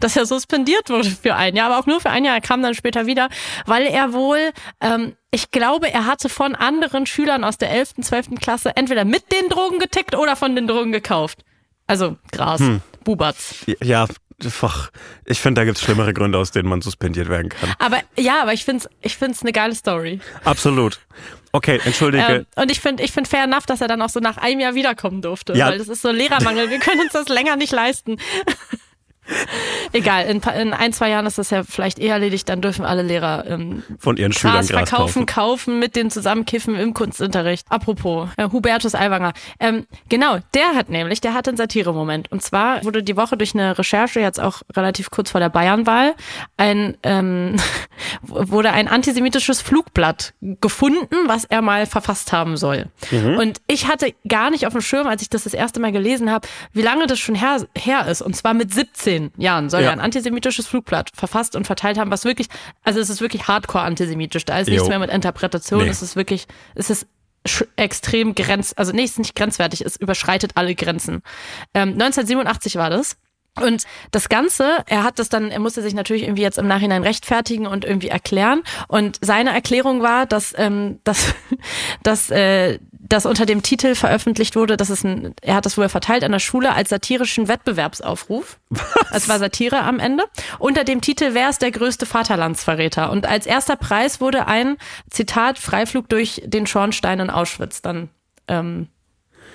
[0.00, 2.34] dass er suspendiert wurde für ein Jahr, aber auch nur für ein Jahr.
[2.34, 3.28] Er kam dann später wieder,
[3.66, 4.50] weil er wohl,
[4.80, 8.28] ähm, ich glaube, er hatte von anderen Schülern aus der 11., 12.
[8.40, 11.44] Klasse entweder mit den Drogen getickt oder von den Drogen gekauft.
[11.86, 12.80] Also Gras, Hm.
[13.04, 13.64] Bubatz.
[13.82, 14.06] Ja,
[14.44, 14.90] einfach,
[15.24, 17.72] ich finde, da gibt es schlimmere Gründe, aus denen man suspendiert werden kann.
[17.78, 20.20] Aber ja, aber ich find's, ich find's eine geile Story.
[20.44, 21.00] Absolut.
[21.52, 22.24] Okay, entschuldige.
[22.24, 24.60] Ähm, und ich finde, ich find fair enough, dass er dann auch so nach einem
[24.60, 25.68] Jahr wiederkommen durfte, Ja.
[25.68, 26.68] weil das ist so Lehrermangel.
[26.70, 28.18] Wir können uns das länger nicht leisten.
[29.92, 33.02] Egal, in, in ein, zwei Jahren ist das ja vielleicht eh erledigt, dann dürfen alle
[33.02, 35.26] Lehrer ähm, von ihren Schülern Gras Gras verkaufen, kaufen.
[35.26, 37.66] kaufen, mit denen zusammenkiffen im Kunstunterricht.
[37.70, 39.32] Apropos, äh, Hubertus Aiwanger.
[39.60, 42.30] Ähm, genau, der hat nämlich, der hatte einen Satire-Moment.
[42.32, 46.14] Und zwar wurde die Woche durch eine Recherche, jetzt auch relativ kurz vor der Bayernwahl,
[46.56, 47.56] ein, ähm,
[48.22, 52.86] wurde ein antisemitisches Flugblatt gefunden, was er mal verfasst haben soll.
[53.38, 56.30] Und ich hatte gar nicht auf dem Schirm, als ich das das erste Mal gelesen
[56.30, 58.22] habe, wie lange das schon her, her ist.
[58.22, 59.86] Und zwar mit 17 Jahren soll Ja.
[59.88, 62.48] er ein antisemitisches Flugblatt verfasst und verteilt haben, was wirklich,
[62.84, 64.44] also es ist wirklich hardcore antisemitisch.
[64.44, 64.88] Da ist nichts Jo.
[64.88, 65.82] mehr mit Interpretation.
[65.84, 65.88] Nee.
[65.90, 67.06] Es ist wirklich, es ist
[67.76, 71.22] extrem grenz, also nee, es ist nicht grenzwertig, es überschreitet alle Grenzen.
[71.74, 73.16] Ähm, 1987 war das.
[73.62, 77.02] Und das Ganze, er hat das dann, er musste sich natürlich irgendwie jetzt im Nachhinein
[77.02, 78.62] rechtfertigen und irgendwie erklären.
[78.88, 81.34] Und seine Erklärung war, dass, ähm, dass,
[82.02, 82.78] dass, äh,
[83.08, 86.32] das unter dem Titel veröffentlicht wurde, dass es ein, er hat das wohl verteilt an
[86.32, 88.58] der Schule als satirischen Wettbewerbsaufruf.
[89.12, 90.24] Es war Satire am Ende.
[90.58, 93.10] Unter dem Titel Wer ist der größte Vaterlandsverräter?
[93.10, 94.76] Und als erster Preis wurde ein
[95.10, 98.10] Zitat Freiflug durch den Schornstein in Auschwitz dann,
[98.46, 98.88] ähm,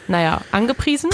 [0.08, 1.12] naja, angepriesen.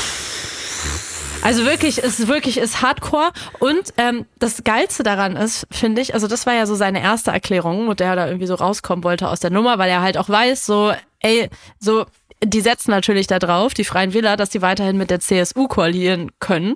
[1.42, 6.14] Also wirklich, es ist wirklich ist Hardcore und ähm, das Geilste daran ist, finde ich,
[6.14, 9.04] also das war ja so seine erste Erklärung, mit der er da irgendwie so rauskommen
[9.04, 12.06] wollte aus der Nummer, weil er halt auch weiß, so, ey, so,
[12.44, 16.32] die setzen natürlich da drauf, die Freien Wähler, dass die weiterhin mit der CSU koalieren
[16.40, 16.76] können.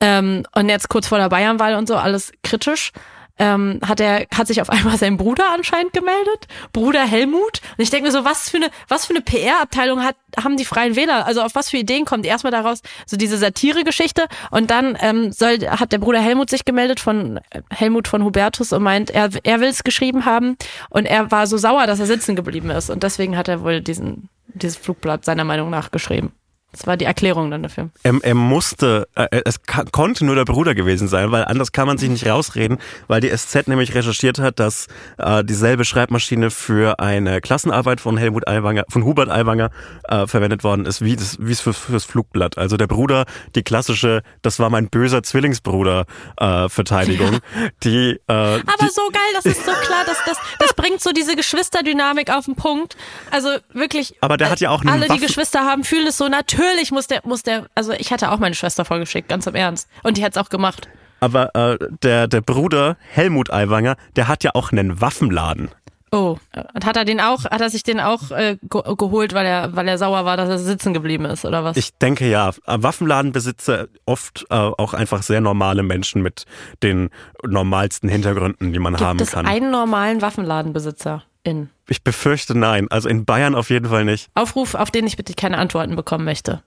[0.00, 2.92] Ähm, und jetzt kurz vor der Bayernwahl und so, alles kritisch.
[3.38, 7.60] Ähm, hat er hat sich auf einmal sein Bruder anscheinend gemeldet, Bruder Helmut.
[7.76, 10.64] Und ich denke mir so, was für eine was für eine PR-Abteilung hat haben die
[10.64, 11.26] Freien Wähler?
[11.26, 15.58] Also auf was für Ideen kommt erstmal daraus so diese Satire-Geschichte und dann ähm, soll
[15.68, 19.60] hat der Bruder Helmut sich gemeldet von äh, Helmut von Hubertus und meint, er er
[19.60, 20.56] will es geschrieben haben
[20.90, 23.80] und er war so sauer, dass er sitzen geblieben ist und deswegen hat er wohl
[23.80, 26.32] diesen dieses Flugblatt seiner Meinung nach geschrieben.
[26.76, 27.88] Das war die Erklärung dann dafür.
[28.02, 29.60] Er, er musste, äh, es
[29.92, 32.76] konnte nur der Bruder gewesen sein, weil anders kann man sich nicht rausreden,
[33.08, 38.46] weil die SZ nämlich recherchiert hat, dass äh, dieselbe Schreibmaschine für eine Klassenarbeit von Helmut
[38.46, 39.70] Aiwanger, von Hubert Aiwanger
[40.04, 42.58] äh, verwendet worden ist, wie das, wie es für, fürs Flugblatt.
[42.58, 43.24] Also der Bruder,
[43.54, 46.04] die klassische, das war mein böser Zwillingsbruder
[46.36, 47.38] äh, Verteidigung,
[47.84, 51.36] die, äh, Aber so geil, das ist so klar, dass das, das bringt so diese
[51.36, 52.96] Geschwisterdynamik auf den Punkt.
[53.30, 54.14] Also wirklich.
[54.20, 56.28] Aber der hat ja auch Alle, die Waffen- Geschwister haben, fühlen es so.
[56.28, 59.88] Natürlich muss der, muss der, also ich hätte auch meine Schwester vorgeschickt, ganz im Ernst.
[60.02, 60.88] Und die hätte es auch gemacht.
[61.20, 65.70] aber äh, der, der Bruder Helmut Aiwanger, der hat ja auch einen Waffenladen.
[66.12, 66.38] Oh.
[66.74, 69.74] Und hat er den auch, hat er sich den auch äh, ge geholt, weil er,
[69.74, 71.76] weil er sauer war, dass er sitzen geblieben ist, oder was?
[71.76, 72.52] Ich denke ja.
[72.66, 76.44] Waffenladenbesitzer oft äh, auch einfach sehr normale Menschen mit
[76.82, 77.10] den
[77.44, 79.46] normalsten Hintergründen, die man Gibt haben es kann.
[79.46, 81.70] einen normalen Waffenladenbesitzer in?
[81.88, 82.88] Ich befürchte nein.
[82.90, 84.28] Also in Bayern auf jeden Fall nicht.
[84.34, 86.62] Aufruf, auf den ich bitte keine Antworten bekommen möchte.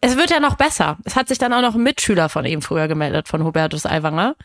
[0.00, 0.98] Es wird ja noch besser.
[1.04, 4.36] Es hat sich dann auch noch ein Mitschüler von ihm früher gemeldet, von Hubertus Aiwanger.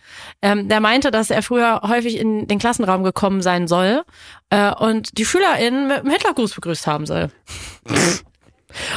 [0.42, 4.04] Ähm, der meinte, dass er früher häufig in den Klassenraum gekommen sein soll
[4.50, 7.30] äh, und die SchülerInnen mit einem Hitlergruß begrüßt haben soll.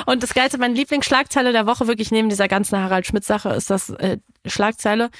[0.06, 3.90] Und das Geilste, meine Lieblingsschlagzeile der Woche, wirklich neben dieser ganzen Harald Schmidt-Sache, ist das
[3.90, 5.10] äh, Schlagzeile.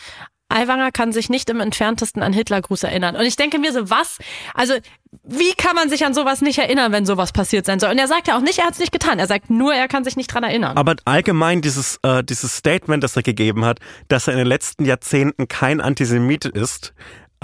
[0.49, 3.17] Aiwanger kann sich nicht im entferntesten an Hitlergruß erinnern.
[3.17, 4.19] Und ich denke mir so, was?
[4.53, 4.75] Also,
[5.23, 7.91] wie kann man sich an sowas nicht erinnern, wenn sowas passiert sein soll?
[7.91, 9.19] Und er sagt ja auch nicht, er hat es nicht getan.
[9.19, 10.77] Er sagt nur, er kann sich nicht dran erinnern.
[10.77, 13.79] Aber allgemein dieses, äh, dieses Statement, das er gegeben hat,
[14.09, 16.95] dass er in den letzten Jahrzehnten kein Antisemit ist,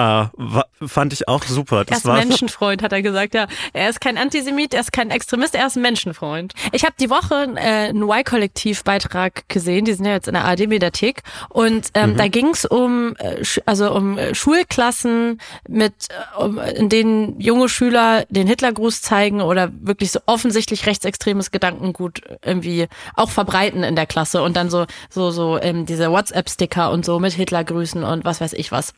[0.01, 1.85] äh, fand ich auch super.
[1.85, 3.35] Das er ist war Menschenfreund, hat er gesagt.
[3.35, 6.55] Ja, er ist kein Antisemit, er ist kein Extremist, er ist ein Menschenfreund.
[6.73, 9.85] Ich habe die Woche äh, einen Y-Kollektiv-Beitrag gesehen.
[9.85, 12.17] Die sind ja jetzt in der ARD-Mediathek und ähm, mhm.
[12.17, 17.69] da ging es um äh, also um äh, Schulklassen mit, äh, um, in denen junge
[17.69, 24.07] Schüler den Hitlergruß zeigen oder wirklich so offensichtlich rechtsextremes Gedankengut irgendwie auch verbreiten in der
[24.07, 28.41] Klasse und dann so so so ähm, diese WhatsApp-Sticker und so mit Hitlergrüßen und was
[28.41, 28.95] weiß ich was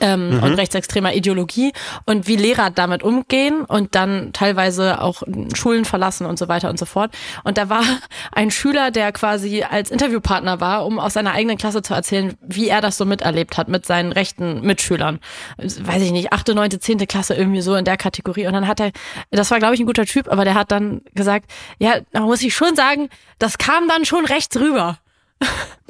[0.00, 0.42] ähm, mhm.
[0.42, 1.72] und rechtsextremer Ideologie
[2.06, 5.22] und wie Lehrer damit umgehen und dann teilweise auch
[5.54, 7.12] Schulen verlassen und so weiter und so fort.
[7.42, 7.82] Und da war
[8.32, 12.68] ein Schüler, der quasi als Interviewpartner war, um aus seiner eigenen Klasse zu erzählen, wie
[12.68, 15.18] er das so miterlebt hat mit seinen rechten Mitschülern.
[15.58, 18.46] Weiß ich nicht, achte, neunte, zehnte Klasse irgendwie so in der Kategorie.
[18.46, 18.92] Und dann hat er,
[19.30, 22.42] das war glaube ich ein guter Typ, aber der hat dann gesagt, ja, da muss
[22.42, 23.08] ich schon sagen,
[23.38, 24.98] das kam dann schon rechts rüber.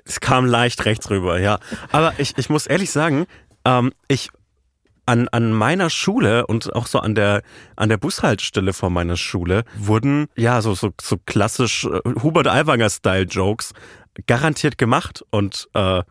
[0.05, 1.61] Es kam leicht rechts rüber, ja.
[1.93, 3.27] Aber ich, ich muss ehrlich sagen,
[3.65, 4.31] ähm, ich
[5.07, 7.43] an, an meiner Schule und auch so an der,
[7.77, 13.73] an der Bushaltestelle vor meiner Schule wurden, ja, so, so, so klassisch äh, Hubert Aiwanger-Style-Jokes
[14.27, 16.03] garantiert gemacht und äh,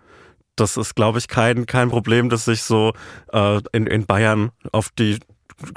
[0.55, 2.93] das ist, glaube ich, kein, kein Problem, das sich so
[3.31, 5.19] äh, in, in Bayern auf die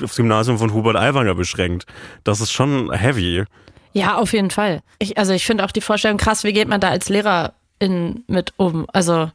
[0.02, 1.86] aufs Gymnasium von Hubert Aiwanger beschränkt.
[2.24, 3.44] Das ist schon heavy.
[3.92, 4.80] Ja, auf jeden Fall.
[4.98, 8.54] Ich, also ich finde auch die Vorstellung krass, wie geht man da als Lehrerin mit
[8.56, 8.86] um?
[8.92, 9.30] Also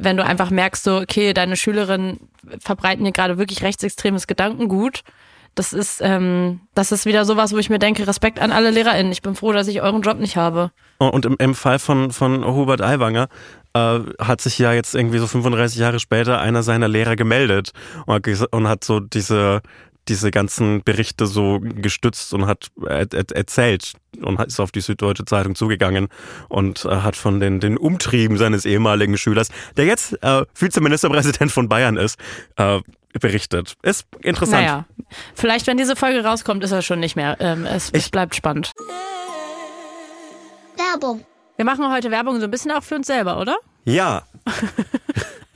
[0.00, 2.20] wenn du einfach merkst, so, okay, deine Schülerinnen
[2.58, 5.02] verbreiten hier gerade wirklich rechtsextremes Gedankengut.
[5.54, 9.12] Das ist, ähm, das ist wieder sowas, wo ich mir denke, Respekt an alle LehrerInnen.
[9.12, 10.72] Ich bin froh, dass ich euren Job nicht habe.
[10.98, 13.28] Und im, im Fall von, von Hubert Aiwanger
[13.74, 17.70] äh, hat sich ja jetzt irgendwie so 35 Jahre später einer seiner Lehrer gemeldet
[18.06, 19.62] und, und hat so diese,
[20.08, 23.92] diese ganzen Berichte so gestützt und hat erzählt
[24.22, 26.08] und ist auf die Süddeutsche Zeitung zugegangen
[26.48, 31.68] und äh, hat von den, den Umtrieben seines ehemaligen Schülers, der jetzt äh, Vizeministerpräsident von
[31.68, 32.18] Bayern ist,
[32.56, 32.80] äh,
[33.18, 33.74] berichtet.
[33.82, 34.62] Ist interessant.
[34.62, 34.84] Naja,
[35.34, 37.36] vielleicht, wenn diese Folge rauskommt, ist er schon nicht mehr.
[37.40, 38.72] Ähm, es, es bleibt spannend.
[40.76, 41.24] Werbung.
[41.56, 43.56] Wir machen heute Werbung so ein bisschen auch für uns selber, oder?
[43.84, 44.24] Ja.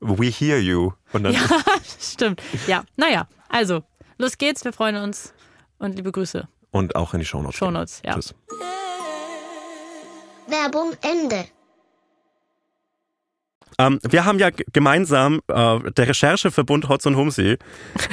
[0.00, 0.92] We hear you.
[1.12, 1.32] ja,
[2.00, 2.42] stimmt.
[2.66, 3.82] Ja, naja, also,
[4.18, 5.32] los geht's, wir freuen uns
[5.78, 6.48] und liebe Grüße.
[6.70, 7.56] Und auch in die Shownotes.
[7.56, 8.14] Shownotes, ja.
[8.14, 8.34] Tschüss.
[10.48, 11.46] Werbung Ende.
[13.78, 17.58] Ähm, wir haben ja gemeinsam, äh, der Rechercheverbund Hotz und Humsi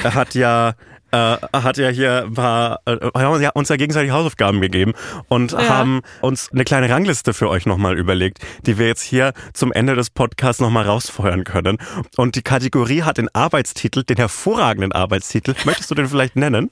[0.02, 0.74] hat ja
[1.14, 4.94] äh, hat ja hier ein paar, äh, haben uns ja gegenseitig Hausaufgaben gegeben
[5.28, 5.68] und ja.
[5.68, 9.94] haben uns eine kleine Rangliste für euch nochmal überlegt, die wir jetzt hier zum Ende
[9.94, 11.78] des Podcasts nochmal rausfeuern können.
[12.16, 15.54] Und die Kategorie hat den Arbeitstitel, den hervorragenden Arbeitstitel.
[15.64, 16.70] Möchtest du den vielleicht nennen?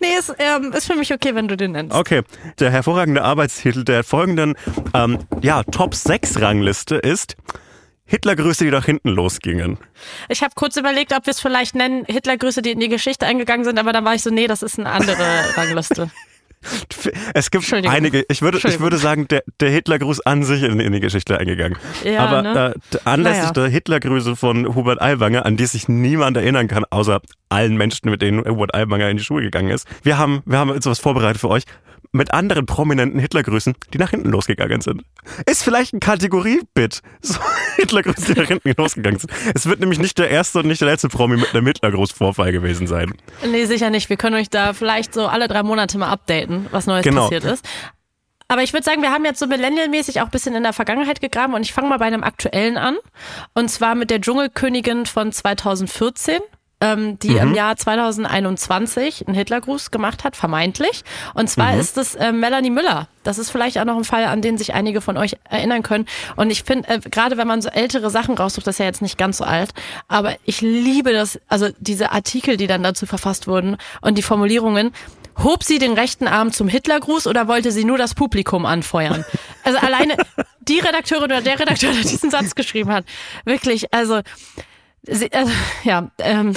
[0.00, 1.94] Nee, ist, ähm, ist für mich okay, wenn du den nennst.
[1.94, 2.22] Okay.
[2.60, 4.54] Der hervorragende Arbeitstitel der folgenden
[4.94, 7.36] ähm, ja, Top 6 Rangliste ist
[8.06, 9.78] Hitlergrüße, die nach hinten losgingen.
[10.28, 13.64] Ich habe kurz überlegt, ob wir es vielleicht nennen, Hitlergrüße, die in die Geschichte eingegangen
[13.64, 15.16] sind, aber dann war ich so, nee, das ist eine andere
[15.56, 16.10] Rangliste.
[17.34, 20.92] Es gibt einige, ich würde, ich würde sagen, der, der Hitlergruß an sich in, in
[20.92, 21.78] die Geschichte eingegangen.
[22.02, 22.74] Ja, Aber ne?
[22.92, 23.52] äh, anlässlich naja.
[23.52, 28.22] der Hitlergrüße von Hubert Aiwanger, an die sich niemand erinnern kann, außer allen Menschen, mit
[28.22, 29.86] denen Hubert Aiwanger in die Schule gegangen ist.
[30.02, 31.64] Wir haben, wir haben jetzt was vorbereitet für euch
[32.12, 35.02] mit anderen prominenten Hitlergrüßen, die nach hinten losgegangen sind.
[35.46, 37.02] Ist vielleicht ein Kategorie-Bit.
[37.22, 37.40] So
[37.76, 39.32] Hitlergrüße, die nach hinten losgegangen sind.
[39.54, 42.86] Es wird nämlich nicht der erste und nicht der letzte Promi mit einem Hitlergruß-Vorfall gewesen
[42.86, 43.12] sein.
[43.50, 44.08] Nee, sicher nicht.
[44.08, 47.24] Wir können euch da vielleicht so alle drei Monate mal updaten, was Neues genau.
[47.24, 47.66] passiert ist.
[48.48, 51.20] Aber ich würde sagen, wir haben jetzt so millennialmäßig auch ein bisschen in der Vergangenheit
[51.20, 52.96] gegraben und ich fange mal bei einem aktuellen an.
[53.54, 56.40] Und zwar mit der Dschungelkönigin von 2014
[56.80, 57.38] ähm, die mhm.
[57.38, 61.04] im Jahr 2021 einen Hitlergruß gemacht hat, vermeintlich.
[61.34, 61.80] Und zwar mhm.
[61.80, 63.08] ist es äh, Melanie Müller.
[63.24, 66.06] Das ist vielleicht auch noch ein Fall, an den sich einige von euch erinnern können.
[66.36, 69.02] Und ich finde, äh, gerade wenn man so ältere Sachen raussucht, das ist ja jetzt
[69.02, 69.70] nicht ganz so alt,
[70.06, 74.92] aber ich liebe das, also diese Artikel, die dann dazu verfasst wurden und die Formulierungen.
[75.42, 79.24] Hob sie den rechten Arm zum Hitlergruß oder wollte sie nur das Publikum anfeuern?
[79.64, 80.16] Also alleine
[80.60, 83.04] die Redakteurin oder der Redakteur, der diesen Satz geschrieben hat,
[83.44, 84.20] wirklich, also
[85.08, 85.46] Sie, äh,
[85.84, 86.54] ja, ähm,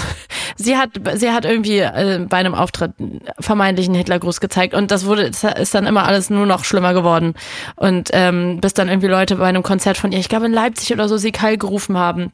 [0.55, 2.93] sie hat, sie hat irgendwie äh, bei einem Auftritt
[3.39, 7.35] vermeintlichen Hitlergruß gezeigt und das wurde, ist dann immer alles nur noch schlimmer geworden
[7.75, 10.91] und ähm, bis dann irgendwie Leute bei einem Konzert von ihr, ich glaube in Leipzig
[10.93, 12.31] oder so, sie Keil gerufen haben.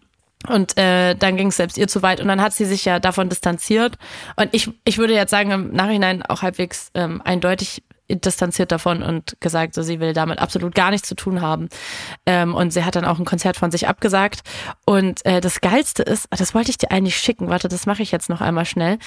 [0.48, 3.00] Und äh, dann ging es selbst ihr zu weit und dann hat sie sich ja
[3.00, 3.98] davon distanziert.
[4.36, 9.38] Und ich, ich würde jetzt sagen, im Nachhinein auch halbwegs ähm, eindeutig distanziert davon und
[9.40, 11.70] gesagt, so sie will damit absolut gar nichts zu tun haben.
[12.26, 14.42] Ähm, und sie hat dann auch ein Konzert von sich abgesagt.
[14.86, 18.12] Und äh, das Geilste ist, das wollte ich dir eigentlich schicken, warte, das mache ich
[18.12, 19.00] jetzt noch einmal schnell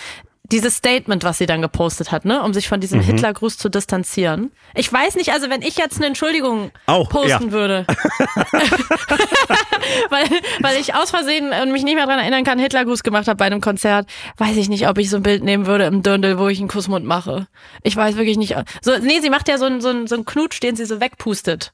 [0.50, 3.04] dieses Statement, was sie dann gepostet hat, ne, um sich von diesem mhm.
[3.04, 4.50] Hitlergruß zu distanzieren.
[4.74, 7.52] Ich weiß nicht, also wenn ich jetzt eine Entschuldigung Auch, posten ja.
[7.52, 7.86] würde,
[10.10, 10.26] weil,
[10.60, 13.46] weil ich aus Versehen und mich nicht mehr daran erinnern kann, Hitlergruß gemacht habe bei
[13.46, 16.48] einem Konzert, weiß ich nicht, ob ich so ein Bild nehmen würde im Dirndl, wo
[16.48, 17.46] ich einen Kussmund mache.
[17.82, 18.56] Ich weiß wirklich nicht.
[18.80, 21.00] So, nee, sie macht ja so einen, so einen, so einen Knutsch, den sie so
[21.00, 21.72] wegpustet.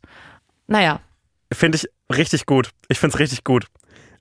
[0.66, 1.00] Naja.
[1.52, 2.70] Finde ich richtig gut.
[2.88, 3.66] Ich finde es richtig gut.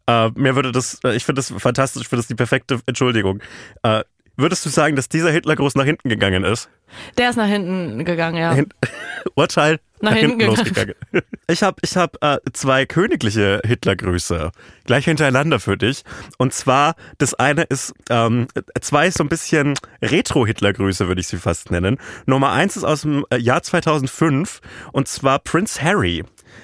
[0.09, 3.41] Uh, mir würde das, äh, ich finde das fantastisch, ich finde das die perfekte Entschuldigung.
[3.87, 4.01] Uh,
[4.35, 6.69] Würdest du sagen, dass dieser Hitlergruß nach hinten gegangen ist?
[7.17, 8.53] Der ist nach hinten gegangen, ja.
[8.53, 8.69] Hin
[9.35, 10.95] Urteil nach, nach hinten, hinten losgegangen.
[11.49, 14.51] Ich habe ich hab, äh, zwei königliche Hitlergrüße
[14.85, 16.03] gleich hintereinander für dich.
[16.37, 18.47] Und zwar, das eine ist, ähm,
[18.79, 21.97] zwei ist so ein bisschen Retro-Hitlergrüße, würde ich sie fast nennen.
[22.25, 24.61] Nummer eins ist aus dem äh, Jahr 2005
[24.93, 26.23] und zwar Prince Harry.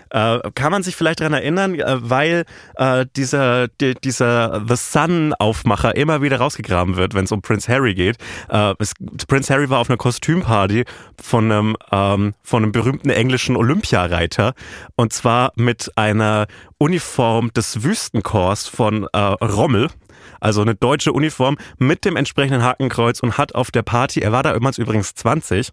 [0.10, 5.96] Äh, kann man sich vielleicht daran erinnern, äh, weil äh, dieser, die, dieser The Sun-Aufmacher
[5.96, 8.18] immer wieder rausgegraben wird, wenn es um Prince Harry geht.
[8.50, 8.94] Äh, es,
[9.28, 10.86] Prince Harry war auf einer Kostümparty
[11.22, 14.54] von einem, ähm, von einem berühmten englischen Olympiareiter
[14.96, 19.90] und zwar mit einer Uniform des Wüstenkorps von äh, Rommel
[20.40, 24.44] also eine deutsche Uniform mit dem entsprechenden Hakenkreuz und hat auf der Party, er war
[24.44, 25.72] da übrigens 20,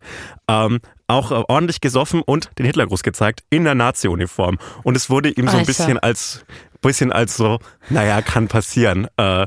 [0.49, 4.59] ähm, auch äh, ordentlich gesoffen und den Hitlergruß gezeigt in der Nazi-Uniform.
[4.83, 5.67] Und es wurde ihm so ein Alter.
[5.67, 6.45] bisschen als
[6.87, 7.59] bisschen als so,
[7.91, 9.09] naja, kann passieren.
[9.17, 9.47] Äh, äh,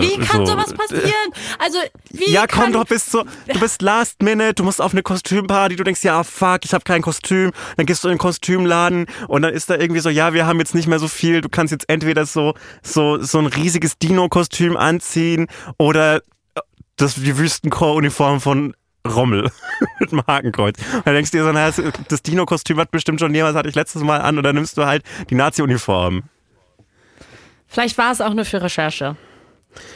[0.00, 1.30] wie kann so, sowas passieren?
[1.58, 1.78] Also,
[2.10, 5.76] wie Ja, komm, du bist so, du bist last minute, du musst auf eine Kostümparty,
[5.76, 7.52] du denkst, ja, fuck, ich habe kein Kostüm.
[7.76, 10.58] Dann gehst du in den Kostümladen und dann ist da irgendwie so, ja, wir haben
[10.58, 14.76] jetzt nicht mehr so viel, du kannst jetzt entweder so, so, so ein riesiges Dino-Kostüm
[14.76, 15.46] anziehen
[15.78, 16.22] oder
[16.96, 18.74] das, die Wüstenchor-Uniform von
[19.06, 19.50] Rommel
[20.00, 20.76] mit dem Hakenkreuz.
[20.94, 21.72] Und dann denkst du dir so, naja,
[22.08, 24.86] das Dino-Kostüm hat bestimmt schon jemals, hatte ich letztes Mal an, und dann nimmst du
[24.86, 26.22] halt die Nazi-Uniform.
[27.66, 29.16] Vielleicht war es auch nur für Recherche.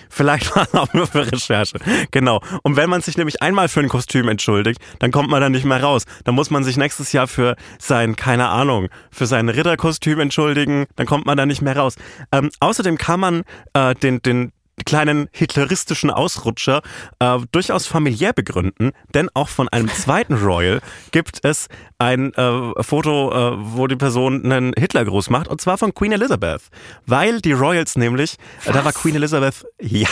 [0.08, 1.78] Vielleicht war es auch nur für Recherche.
[2.10, 2.40] Genau.
[2.62, 5.64] Und wenn man sich nämlich einmal für ein Kostüm entschuldigt, dann kommt man dann nicht
[5.64, 6.04] mehr raus.
[6.24, 10.86] Dann muss man sich nächstes Jahr für sein, keine Ahnung, für sein Ritterkostüm entschuldigen.
[10.96, 11.94] Dann kommt man da nicht mehr raus.
[12.32, 13.42] Ähm, außerdem kann man
[13.74, 14.52] äh, den, den,
[14.84, 16.82] kleinen hitleristischen Ausrutscher
[17.18, 21.68] äh, durchaus familiär begründen, denn auch von einem zweiten Royal gibt es
[21.98, 26.62] ein äh, Foto, äh, wo die Person einen Hitlergruß macht, und zwar von Queen Elizabeth.
[27.06, 30.08] Weil die Royals nämlich, äh, da war Queen Elizabeth, ja.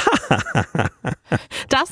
[1.68, 1.90] Das,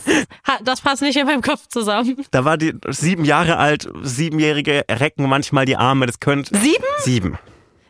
[0.63, 2.25] das passt nicht in meinem Kopf zusammen.
[2.31, 6.57] Da war die sieben Jahre alt, siebenjährige recken manchmal die Arme, das könnte.
[6.57, 6.85] Sieben?
[6.99, 7.39] Sieben.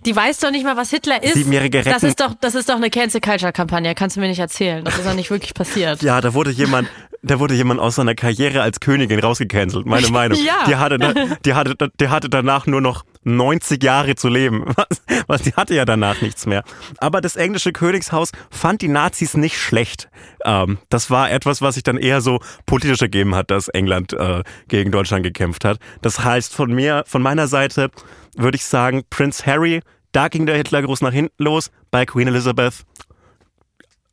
[0.07, 1.35] Die weiß doch nicht mal, was Hitler ist.
[1.35, 1.93] Siebenjährige Recken.
[1.93, 3.95] Das ist doch, das ist doch eine Cancel Culture Kampagne.
[3.95, 4.85] Kannst du mir nicht erzählen.
[4.85, 6.03] Das ist doch nicht wirklich passiert.
[6.03, 6.89] Ja, da wurde jemand,
[7.23, 9.87] da wurde jemand aus seiner Karriere als Königin rausgecancelt.
[9.87, 10.39] Meine Meinung.
[10.45, 10.65] ja.
[10.67, 10.99] Die hatte,
[11.45, 14.65] die hatte, die hatte danach nur noch 90 Jahre zu leben.
[14.77, 16.65] Was, was, die hatte ja danach nichts mehr.
[16.99, 20.09] Aber das englische Königshaus fand die Nazis nicht schlecht.
[20.45, 24.43] Ähm, das war etwas, was sich dann eher so politisch ergeben hat, dass England äh,
[24.69, 25.79] gegen Deutschland gekämpft hat.
[26.03, 27.91] Das heißt, von mir, von meiner Seite
[28.37, 29.81] würde ich sagen, Prince Harry
[30.15, 31.71] da ging der Hitlergruß nach hinten los.
[31.91, 32.85] Bei Queen Elizabeth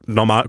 [0.07, 0.47] normal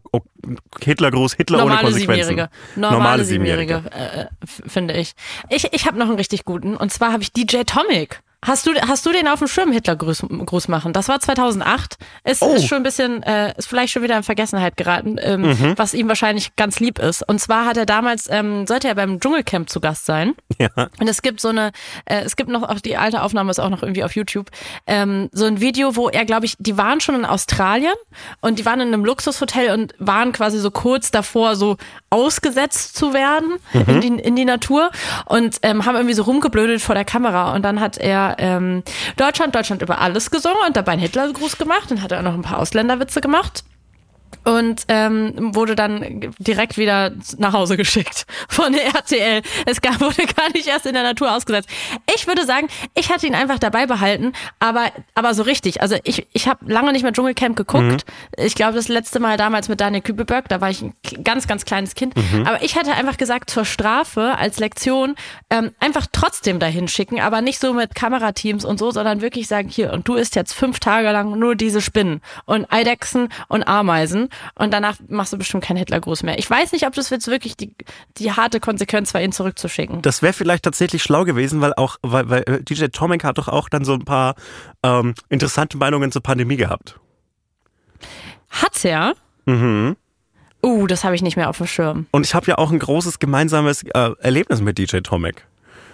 [0.81, 2.29] Hitlergruß, Hitler Normale ohne Konsequenzen.
[2.29, 2.51] Siebenjährige.
[2.75, 5.13] Normale, Normale Siebenjährige, äh, finde ich.
[5.51, 8.23] Ich, ich habe noch einen richtig guten und zwar habe ich DJ Tomic.
[8.45, 10.93] Hast du, hast du den auf dem Schirm Hitlergruß Gruß machen?
[10.93, 11.97] Das war 2008.
[12.25, 12.53] Ist, oh.
[12.53, 15.75] ist schon ein bisschen, äh, ist vielleicht schon wieder in Vergessenheit geraten, ähm, mhm.
[15.77, 17.23] was ihm wahrscheinlich ganz lieb ist.
[17.29, 20.35] Und zwar hat er damals, ähm, sollte er beim Dschungelcamp zu Gast sein.
[20.59, 20.71] Ja.
[21.01, 21.73] Und es gibt so eine,
[22.05, 24.51] äh, es gibt noch, auch die alte Aufnahme ist auch noch irgendwie auf YouTube,
[24.87, 27.95] ähm, so ein Video, wo er, glaube ich, die waren schon in Australien
[28.41, 31.77] und die waren in einem Luxushotel und waren quasi so kurz davor, so
[32.13, 33.85] ausgesetzt zu werden mhm.
[33.87, 34.91] in, die, in die Natur
[35.25, 38.83] und ähm, haben irgendwie so rumgeblödet vor der Kamera und dann hat er ähm,
[39.17, 42.35] Deutschland, Deutschland über alles gesungen und dabei einen Hitlergruß gemacht und hat er auch noch
[42.35, 43.65] ein paar Ausländerwitze gemacht
[44.45, 49.43] und ähm, wurde dann direkt wieder nach Hause geschickt von der RTL.
[49.67, 51.69] Es gab, wurde gar nicht erst in der Natur ausgesetzt.
[52.15, 55.81] Ich würde sagen, ich hätte ihn einfach dabei behalten, aber aber so richtig.
[55.81, 58.07] Also ich ich habe lange nicht mehr Dschungelcamp geguckt.
[58.07, 58.45] Mhm.
[58.45, 61.65] Ich glaube das letzte Mal damals mit Daniel Kübelberg, da war ich ein ganz ganz
[61.65, 62.17] kleines Kind.
[62.17, 62.47] Mhm.
[62.47, 65.15] Aber ich hätte einfach gesagt zur Strafe als Lektion
[65.51, 69.69] ähm, einfach trotzdem dahin schicken, aber nicht so mit Kamerateams und so, sondern wirklich sagen
[69.69, 74.22] hier und du isst jetzt fünf Tage lang nur diese Spinnen und Eidechsen und Ameisen
[74.55, 76.39] und danach machst du bestimmt keinen Hitlergruß mehr.
[76.39, 77.75] Ich weiß nicht, ob das jetzt wirklich die,
[78.19, 80.03] die harte Konsequenz war, ihn zurückzuschicken.
[80.03, 83.49] Das wäre vielleicht tatsächlich schlau gewesen, weil auch, weil, weil äh, DJ Tomic hat doch
[83.49, 84.35] auch dann so ein paar
[84.83, 86.99] ähm, interessante Meinungen zur Pandemie gehabt.
[88.49, 89.15] Hat er?
[89.47, 89.97] Mhm.
[90.65, 92.07] Uh, das habe ich nicht mehr auf dem Schirm.
[92.13, 95.47] Und ich habe ja auch ein großes gemeinsames äh, Erlebnis mit DJ Tomic.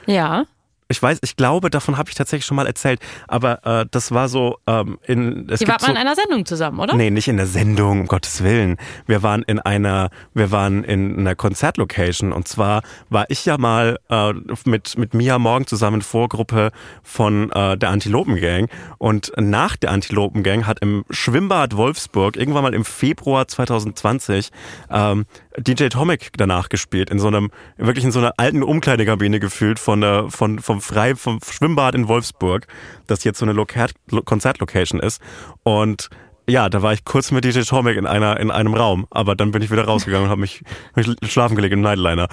[0.06, 0.44] Ja
[0.88, 4.28] ich weiß, ich glaube, davon habe ich tatsächlich schon mal erzählt, aber äh, das war
[4.28, 5.46] so ähm, in.
[5.50, 6.94] Es Ihr wart mal so, in einer Sendung zusammen, oder?
[6.94, 8.78] Nee, nicht in der Sendung, um Gottes Willen.
[9.06, 13.98] Wir waren in einer, wir waren in einer Konzertlocation und zwar war ich ja mal
[14.08, 14.32] äh,
[14.64, 16.70] mit mit Mia Morgen zusammen Vorgruppe
[17.02, 22.62] von äh, der Antilopen Gang und nach der Antilopen Gang hat im Schwimmbad Wolfsburg irgendwann
[22.62, 24.50] mal im Februar 2020
[24.90, 25.26] ähm,
[25.58, 30.00] DJ Tomic danach gespielt, in so einem, wirklich in so einer alten Umkleidekabine gefühlt von
[30.00, 32.66] der, von, vom Frei, vom Schwimmbad in Wolfsburg,
[33.06, 33.92] das jetzt so eine Lokat
[34.24, 35.20] Konzertlocation ist.
[35.62, 36.10] Und
[36.48, 39.50] ja, da war ich kurz mit DJ Tomic in einer in einem Raum, aber dann
[39.50, 40.62] bin ich wieder rausgegangen und habe mich,
[40.94, 42.28] mich schlafen gelegt im Nightliner.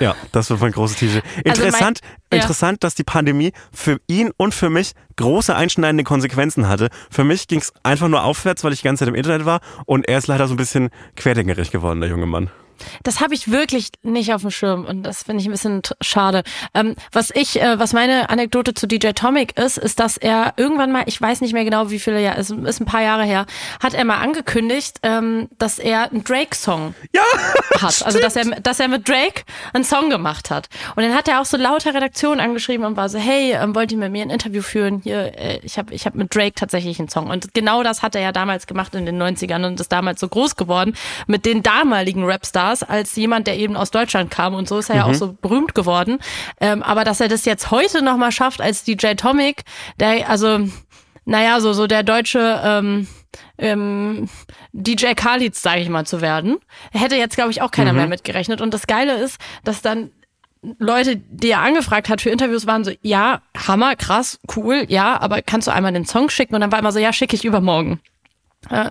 [0.00, 1.22] Ja, das war mein großes T-Shirt.
[1.44, 2.42] Interessant, also mein, ja.
[2.42, 6.88] interessant, dass die Pandemie für ihn und für mich große einschneidende Konsequenzen hatte.
[7.10, 9.60] Für mich ging es einfach nur aufwärts, weil ich die ganze Zeit im Internet war
[9.86, 12.50] und er ist leider so ein bisschen querdenkerig geworden, der junge Mann.
[13.02, 16.42] Das habe ich wirklich nicht auf dem Schirm und das finde ich ein bisschen schade.
[16.74, 20.92] Ähm, was ich, äh, was meine Anekdote zu DJ Tomic ist, ist, dass er irgendwann
[20.92, 23.46] mal, ich weiß nicht mehr genau, wie viele Jahre, es ist ein paar Jahre her,
[23.82, 27.22] hat er mal angekündigt, ähm, dass er einen Drake-Song ja,
[27.80, 27.92] hat.
[27.94, 28.06] Stimmt.
[28.06, 30.68] Also dass er, dass er mit Drake einen Song gemacht hat.
[30.96, 33.92] Und dann hat er auch so lauter Redaktionen angeschrieben und war so, hey, ähm, wollt
[33.92, 35.00] ihr mit mir ein Interview führen?
[35.02, 37.28] Hier, äh, ich habe ich hab mit Drake tatsächlich einen Song.
[37.28, 40.28] Und genau das hat er ja damals gemacht in den 90ern und ist damals so
[40.28, 40.94] groß geworden
[41.26, 44.90] mit den damaligen Rapstars Stars als jemand, der eben aus Deutschland kam und so ist
[44.90, 44.98] er mhm.
[45.00, 45.14] ja auch mhm.
[45.14, 46.18] so berühmt geworden.
[46.60, 49.62] Ähm, aber dass er das jetzt heute nochmal schafft als DJ Tomic,
[49.98, 50.60] der, also,
[51.24, 53.06] naja, so, so der deutsche, ähm,
[53.58, 54.28] ähm,
[54.72, 56.58] DJ Khalid, sage ich mal, zu werden.
[56.92, 57.98] Hätte jetzt, glaube ich, auch keiner mhm.
[57.98, 58.60] mehr mitgerechnet.
[58.60, 60.10] Und das Geile ist, dass dann
[60.78, 65.40] Leute, die er angefragt hat für Interviews, waren so, ja, Hammer, krass, cool, ja, aber
[65.40, 66.54] kannst du einmal den Song schicken?
[66.54, 68.00] Und dann war immer so, ja, schicke ich übermorgen.
[68.68, 68.90] Äh,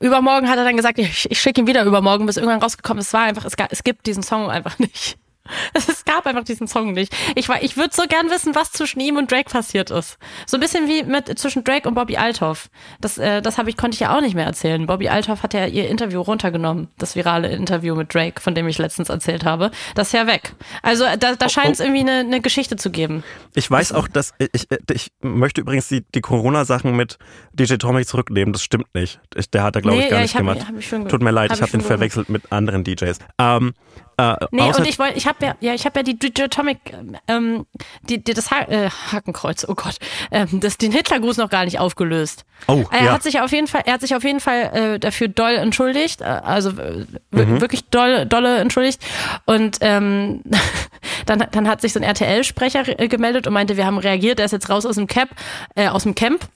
[0.00, 3.08] übermorgen hat er dann gesagt, ich, ich schicke ihn wieder übermorgen, bis irgendwann rausgekommen ist.
[3.08, 5.16] Es war einfach, es, es gibt diesen Song einfach nicht.
[5.74, 7.14] Es gab einfach diesen Song nicht.
[7.34, 10.18] Ich, war, ich würde so gern wissen, was zwischen ihm und Drake passiert ist.
[10.46, 12.68] So ein bisschen wie mit zwischen Drake und Bobby Althoff.
[13.00, 14.86] Das, äh, das habe ich konnte ich ja auch nicht mehr erzählen.
[14.86, 18.78] Bobby Althoff hat ja ihr Interview runtergenommen, das virale Interview mit Drake, von dem ich
[18.78, 19.70] letztens erzählt habe.
[19.94, 20.54] Das ist ja weg.
[20.82, 21.86] Also da, da scheint es oh, oh.
[21.86, 23.22] irgendwie eine, eine Geschichte zu geben.
[23.54, 27.18] Ich weiß auch, dass ich, ich möchte übrigens die, die Corona-Sachen mit
[27.52, 28.52] DJ Tomic zurücknehmen.
[28.52, 29.20] Das stimmt nicht.
[29.34, 30.60] Ich, der hat da glaube nee, ich gar ja, nicht ich gemacht.
[30.66, 33.18] Hab, hab Tut mir leid, hab ich habe ihn verwechselt mit anderen DJs.
[33.38, 33.74] Ähm,
[34.16, 36.78] äh, nee, und ich wollte, ich habe ja, ja, ich habe ja die Atomic,
[37.28, 37.66] ähm,
[38.02, 39.96] die, die das ha äh, Hakenkreuz, oh Gott,
[40.30, 42.44] ähm, das den Hitlergruß noch gar nicht aufgelöst.
[42.66, 43.12] Oh, er ja.
[43.12, 46.20] hat sich auf jeden Fall, er hat sich auf jeden Fall äh, dafür doll entschuldigt,
[46.20, 47.60] äh, also mhm.
[47.60, 49.04] wirklich doll, dolle entschuldigt.
[49.44, 50.42] Und ähm,
[51.26, 54.46] dann, dann hat sich so ein RTL-Sprecher äh, gemeldet und meinte, wir haben reagiert, er
[54.46, 55.30] ist jetzt raus aus dem Cap,
[55.74, 56.48] äh, aus dem Camp.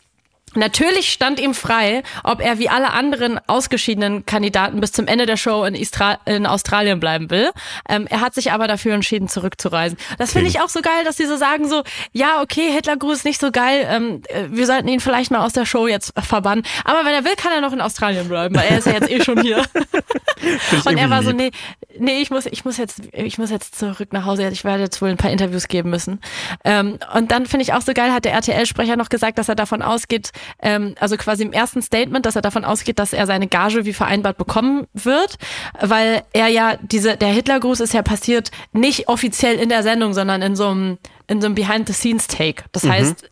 [0.55, 5.37] Natürlich stand ihm frei, ob er wie alle anderen ausgeschiedenen Kandidaten bis zum Ende der
[5.37, 7.51] Show in, Istra in Australien bleiben will.
[7.89, 9.99] Ähm, er hat sich aber dafür entschieden, zurückzureisen.
[10.19, 11.83] Das finde ich auch so geil, dass die so sagen so,
[12.13, 15.67] ja, okay, Hitlergruß nicht so geil, ähm, äh, wir sollten ihn vielleicht mal aus der
[15.67, 16.65] Show jetzt verbannen.
[16.85, 19.11] Aber wenn er will, kann er noch in Australien bleiben, weil er ist ja jetzt
[19.11, 19.65] eh schon hier.
[20.87, 21.51] Und er war so, nee,
[21.99, 24.49] nee, ich muss, ich muss jetzt, ich muss jetzt zurück nach Hause.
[24.49, 26.21] Ich werde jetzt wohl ein paar Interviews geben müssen.
[26.65, 29.55] Ähm, und dann finde ich auch so geil, hat der RTL-Sprecher noch gesagt, dass er
[29.55, 30.31] davon ausgeht,
[30.61, 33.93] ähm, also quasi im ersten Statement, dass er davon ausgeht, dass er seine Gage wie
[33.93, 35.37] vereinbart bekommen wird,
[35.81, 40.43] weil er ja diese, der Hitlergruß ist ja passiert nicht offiziell in der Sendung, sondern
[40.43, 42.65] in so einem, in so einem Behind-the-Scenes-Take.
[42.73, 42.93] Das mhm.
[42.93, 43.31] heißt,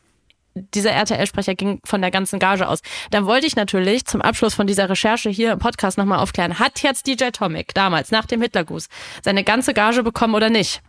[0.74, 2.80] dieser RTL-Sprecher ging von der ganzen Gage aus.
[3.10, 6.58] Dann wollte ich natürlich zum Abschluss von dieser Recherche hier im Podcast nochmal aufklären.
[6.58, 8.88] Hat jetzt DJ Tomic damals nach dem Hitlergruß
[9.22, 10.82] seine ganze Gage bekommen oder nicht?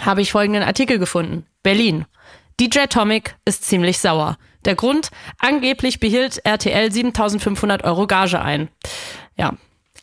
[0.00, 1.46] Habe ich folgenden Artikel gefunden.
[1.62, 2.04] Berlin.
[2.60, 4.38] DJ Tomic ist ziemlich sauer.
[4.66, 8.68] Der Grund, angeblich behielt RTL 7500 Euro Gage ein.
[9.36, 9.54] Ja,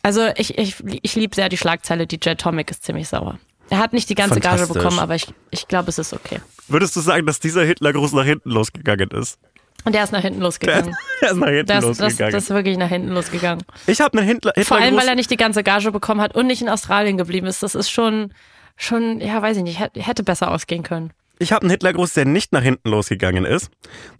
[0.02, 3.38] Also ich, ich, ich liebe sehr die Schlagzeile, DJ Atomic ist ziemlich sauer.
[3.70, 6.40] Er hat nicht die ganze Gage bekommen, aber ich, ich glaube, es ist okay.
[6.68, 9.38] Würdest du sagen, dass dieser Hitlergruß nach hinten losgegangen ist?
[9.84, 10.96] Und der ist nach hinten losgegangen.
[11.20, 12.32] Der ist nach hinten Das, das, losgegangen.
[12.32, 13.64] das ist wirklich nach hinten losgegangen.
[13.86, 15.08] ich habe einen Hitler, Vor allem, weil Hitlergruß.
[15.08, 17.62] er nicht die ganze Gage bekommen hat und nicht in Australien geblieben ist.
[17.62, 18.32] Das ist schon,
[18.76, 21.12] schon, ja, weiß ich nicht, hätte besser ausgehen können.
[21.38, 23.70] Ich habe einen Hitlergruß, der nicht nach hinten losgegangen ist.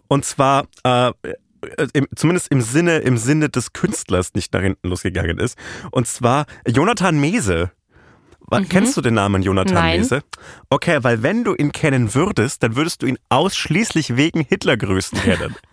[0.07, 1.11] Und zwar, äh,
[1.93, 5.57] im, zumindest im Sinne, im Sinne des Künstlers nicht nach hinten losgegangen ist.
[5.91, 7.71] Und zwar Jonathan Mese.
[8.47, 9.79] Wa- Kennst du den Namen Jonathan Mhm.
[9.79, 9.99] Nein.
[10.01, 10.21] Mese?
[10.69, 15.55] Okay, weil wenn du ihn kennen würdest, dann würdest du ihn ausschließlich wegen Hitlergrüßen kennen.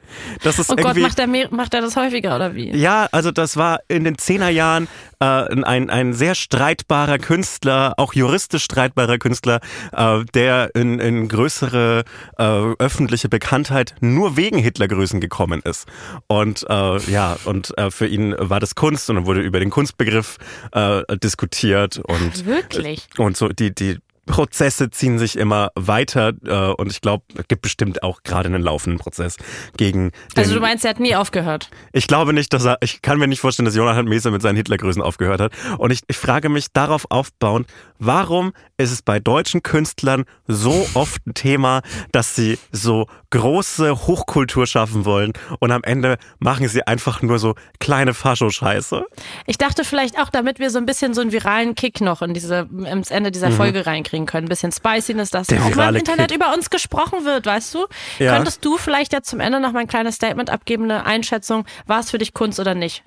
[0.42, 2.70] Das ist Oh Gott, macht er, mehr, macht er das häufiger oder wie?
[2.76, 4.88] Ja, also das war in den Zehnerjahren
[5.20, 9.60] äh, ein, ein sehr streitbarer Künstler, auch juristisch streitbarer Künstler,
[9.92, 12.04] äh, der in, in größere
[12.38, 15.86] äh, öffentliche Bekanntheit nur wegen Hitlergrüßen gekommen ist.
[16.26, 19.70] Und äh, ja, und äh, für ihn war das Kunst und dann wurde über den
[19.70, 20.38] Kunstbegriff
[20.72, 23.06] äh, diskutiert und Wirklich?
[23.18, 27.62] und so die die Prozesse ziehen sich immer weiter äh, und ich glaube, es gibt
[27.62, 29.36] bestimmt auch gerade einen laufenden Prozess
[29.76, 31.70] gegen Also du meinst, er hat nie aufgehört?
[31.92, 34.56] ich glaube nicht, dass er, ich kann mir nicht vorstellen, dass Jonathan Mese mit seinen
[34.56, 35.52] Hitlergrüßen aufgehört hat.
[35.78, 37.66] Und ich, ich frage mich darauf aufbauend,
[37.98, 44.66] warum ist es bei deutschen Künstlern so oft ein Thema, dass sie so große Hochkultur
[44.66, 49.04] schaffen wollen und am Ende machen sie einfach nur so kleine Fascho-Scheiße?
[49.46, 52.34] Ich dachte vielleicht auch, damit wir so ein bisschen so einen viralen Kick noch in
[52.34, 54.46] diese, ins Ende dieser Folge reinkriegen können.
[54.46, 55.56] Ein bisschen Spiciness, dass Mhm.
[55.56, 56.36] Der auch mal im Internet Kick.
[56.36, 57.86] über uns gesprochen wird, weißt du?
[58.18, 58.36] Ja.
[58.36, 62.00] Könntest du vielleicht jetzt zum Ende noch mal ein kleines Statement abgeben, eine Einschätzung, war
[62.00, 63.02] es für dich Kunst oder nicht?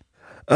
[0.47, 0.55] Äh,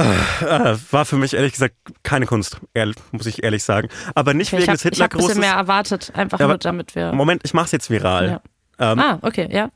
[0.92, 3.90] war für mich ehrlich gesagt keine Kunst, ehrlich, muss ich ehrlich sagen.
[4.14, 6.96] Aber nicht ich wegen habe des hab ein bisschen mehr erwartet, einfach Ja, nur damit
[6.96, 7.12] wir...
[7.14, 8.42] Moment, ich mach's jetzt viral.
[8.80, 9.70] Ähm, ah, okay, ja.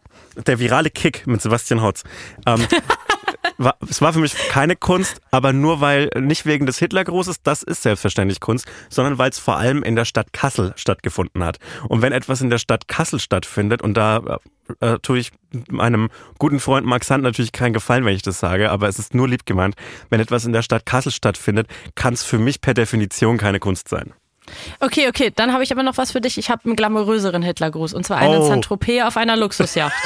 [0.47, 2.03] der virale Kick mit Sebastian Hotz.
[2.45, 2.65] Ähm,
[3.57, 7.63] war, es war für mich keine Kunst, aber nur weil, nicht wegen des Hitlergrußes, das
[7.63, 11.57] ist selbstverständlich Kunst, sondern weil es vor allem in der Stadt Kassel stattgefunden hat.
[11.87, 14.39] Und wenn etwas in der Stadt Kassel stattfindet, und da
[14.79, 15.31] äh, tue ich
[15.69, 19.13] meinem guten Freund Max Sand natürlich keinen Gefallen, wenn ich das sage, aber es ist
[19.13, 19.75] nur lieb gemeint,
[20.09, 23.89] wenn etwas in der Stadt Kassel stattfindet, kann es für mich per Definition keine Kunst
[23.89, 24.13] sein.
[24.79, 26.37] Okay, okay, dann habe ich aber noch was für dich.
[26.37, 28.41] Ich habe einen glamouröseren Hitlergruß und zwar einen Oh.
[28.43, 29.93] in Saint-Tropez auf einer Luxusjacht.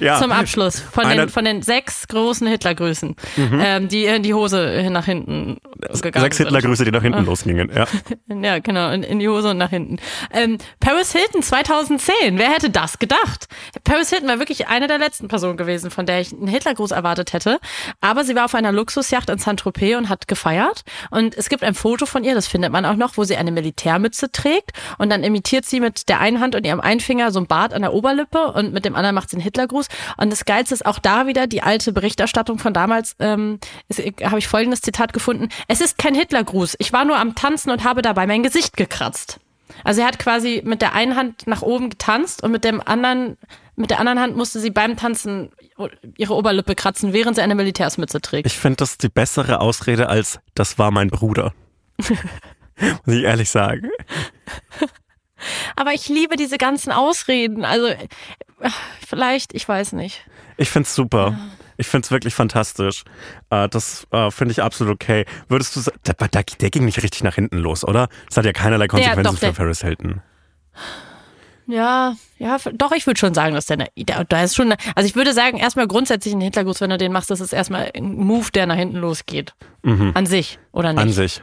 [0.00, 4.34] Ja, Zum Abschluss von Einer- den, von den sechs großen Hitlergrüßen, ähm, die in die
[4.34, 5.58] Hose nach hinten
[6.02, 6.38] gegangen sechs.
[6.38, 7.70] Hitlergrüße, die nach hinten losgingen.
[7.74, 7.86] Ja.
[8.42, 9.98] Ja, genau, in, in die Hose und nach hinten.
[10.32, 13.48] Ähm, Paris Hilton 2010, wer hätte das gedacht?
[13.84, 17.32] Paris Hilton war wirklich eine der letzten Personen gewesen, von der ich einen Hitlergruß erwartet
[17.32, 17.58] hätte.
[18.00, 20.82] Aber sie war auf einer Luxusjacht in Saint-Tropez und hat gefeiert.
[21.10, 23.50] Und es gibt ein Foto von ihr, das findet man auch noch, wo sie eine
[23.52, 24.72] Militärmütze trägt.
[24.98, 27.74] Und dann imitiert sie mit der einen Hand und ihrem einen Finger so ein Bart
[27.74, 29.69] an der Oberlippe und mit dem anderen macht sie einen Hitlergruß.
[29.72, 33.58] Und das Geilste ist auch da wieder die alte Berichterstattung von damals, ähm,
[33.88, 35.48] ist- habe ich folgendes Zitat gefunden.
[35.68, 36.76] Es ist kein Hitlergruß.
[36.78, 39.38] Ich war nur am Tanzen und habe dabei mein Gesicht gekratzt.
[39.84, 43.38] Also er hat quasi mit der einen Hand nach oben getanzt und mit dem anderen,
[43.76, 45.50] mit der anderen Hand musste sie beim Tanzen
[46.18, 48.46] ihre Oberlippe kratzen, während sie eine Militärsmütze trägt.
[48.46, 51.54] Ich finde das die bessere Ausrede als das war mein Bruder.
[51.98, 53.90] Muss ich ehrlich sagen.
[55.76, 57.64] Aber ich liebe diese ganzen Ausreden.
[57.64, 58.08] Also äh,
[59.06, 60.24] vielleicht, ich weiß nicht.
[60.56, 61.38] Ich find's super.
[61.76, 63.04] Ich find's wirklich fantastisch.
[63.48, 65.24] Äh, das äh, finde ich absolut okay.
[65.48, 68.08] Würdest du sagen, der, der, der ging nicht richtig nach hinten los, oder?
[68.28, 70.20] Das hat ja keinerlei Konsequenzen doch, für der- Paris Hilton.
[71.66, 75.06] Ja, ja, doch, ich würde schon sagen, dass der, ne- der, da ist schon, also
[75.06, 78.14] ich würde sagen, erstmal grundsätzlich ein Hitlergruß, wenn du den machst, das ist erstmal ein
[78.16, 79.54] Move, der nach hinten losgeht.
[79.82, 81.00] An sich, oder nicht?
[81.02, 81.42] An sich.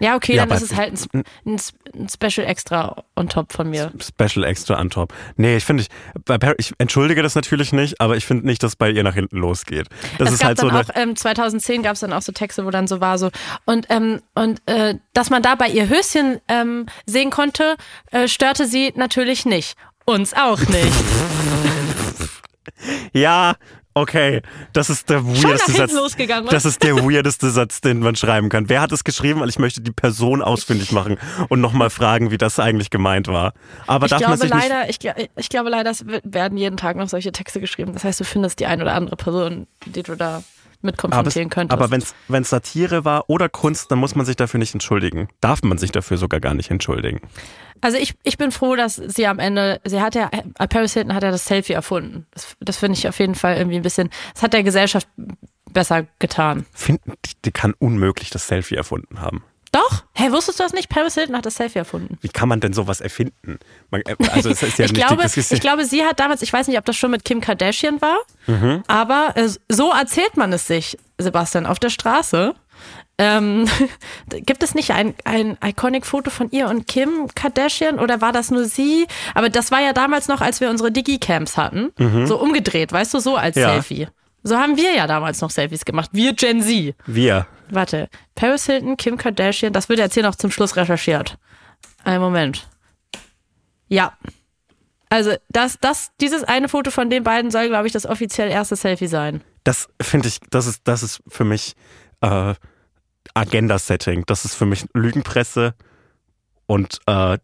[0.00, 3.52] Ja, okay, Ja, dann ist es halt ein, ein, Sp- ein Special Extra on top
[3.52, 3.92] von mir.
[4.00, 5.12] Special extra on top.
[5.36, 5.88] Nee, ich finde, ich,
[6.24, 9.36] bei ich entschuldige das natürlich nicht, aber ich finde nicht, dass bei ihr nach hinten
[9.36, 9.88] losgeht.
[10.18, 12.22] Das es ist gab halt so dann eine, auch, ähm, 2010 gab es dann auch
[12.22, 13.30] so Texte, wo dann so war so,
[13.66, 17.76] und, ähm, und äh, dass man da bei ihr Höschen ähm, sehen konnte,
[18.10, 19.76] äh, störte sie natürlich nicht.
[20.04, 20.92] Uns auch nicht.
[23.12, 23.54] Ja,
[23.94, 24.42] okay.
[24.72, 25.92] Das ist der weirdeste Satz.
[25.92, 28.68] losgegangen, Das ist der weirdeste Satz, den man schreiben kann.
[28.68, 29.40] Wer hat es geschrieben?
[29.40, 31.18] Weil ich möchte die Person ausfindig machen
[31.48, 33.52] und nochmal fragen, wie das eigentlich gemeint war.
[33.86, 34.68] Aber Ich darf man glaube sich nicht.
[34.68, 37.92] leider, ich, ich glaube leider, es werden jeden Tag noch solche Texte geschrieben.
[37.92, 40.42] Das heißt, du findest die ein oder andere Person, die du da
[40.82, 41.72] mit Aber, konfrontieren es- könntest.
[41.80, 45.28] aber wenn's wenn's Satire war oder Kunst, dann muss man sich dafür nicht entschuldigen.
[45.40, 47.20] Darf man sich dafür sogar gar nicht entschuldigen.
[47.80, 51.14] Also ich, ich bin froh, dass sie am Ende, sie hat ja, äh, Paris Hilton
[51.14, 52.26] hat ja das Selfie erfunden.
[52.32, 55.08] Das, das finde ich auf jeden Fall irgendwie ein bisschen, das hat der Gesellschaft
[55.72, 56.66] besser getan.
[56.72, 59.42] Find, die, die kann unmöglich das Selfie erfunden haben.
[59.72, 60.04] Doch?
[60.14, 60.88] Hä, wusstest du das nicht?
[60.90, 62.18] Paris Hilton hat das Selfie erfunden.
[62.20, 63.58] Wie kann man denn sowas erfinden?
[63.90, 66.20] Man, äh, also es ist ja ich, nicht glaube, das ja, ich glaube, sie hat
[66.20, 68.82] damals, ich weiß nicht, ob das schon mit Kim Kardashian war, Mhm.
[68.86, 72.54] aber äh, so erzählt man es sich, Sebastian, auf der Straße.
[73.18, 73.66] Ähm,
[74.30, 78.64] gibt es nicht ein, ein Iconic-Foto von ihr und Kim Kardashian oder war das nur
[78.64, 79.06] sie?
[79.34, 81.92] Aber das war ja damals noch, als wir unsere Digi-Camps hatten.
[81.98, 82.26] Mhm.
[82.26, 83.70] So umgedreht, weißt du, so als ja.
[83.72, 84.08] Selfie.
[84.42, 86.10] So haben wir ja damals noch Selfies gemacht.
[86.12, 86.94] Wir Gen Z.
[87.06, 87.46] Wir.
[87.72, 88.08] Warte.
[88.34, 91.38] Paris Hilton, Kim Kardashian, das wird jetzt hier noch zum Schluss recherchiert.
[92.04, 92.68] Ein Moment.
[93.88, 94.12] Ja.
[95.08, 98.76] Also, das, das, dieses eine Foto von den beiden soll, glaube ich, das offiziell erste
[98.76, 99.42] Selfie sein.
[99.64, 101.74] Das finde ich, das ist, das ist für mich
[102.20, 102.54] äh,
[103.34, 104.24] Agenda-Setting.
[104.26, 105.74] Das ist für mich Lügenpresse
[106.66, 107.38] und äh,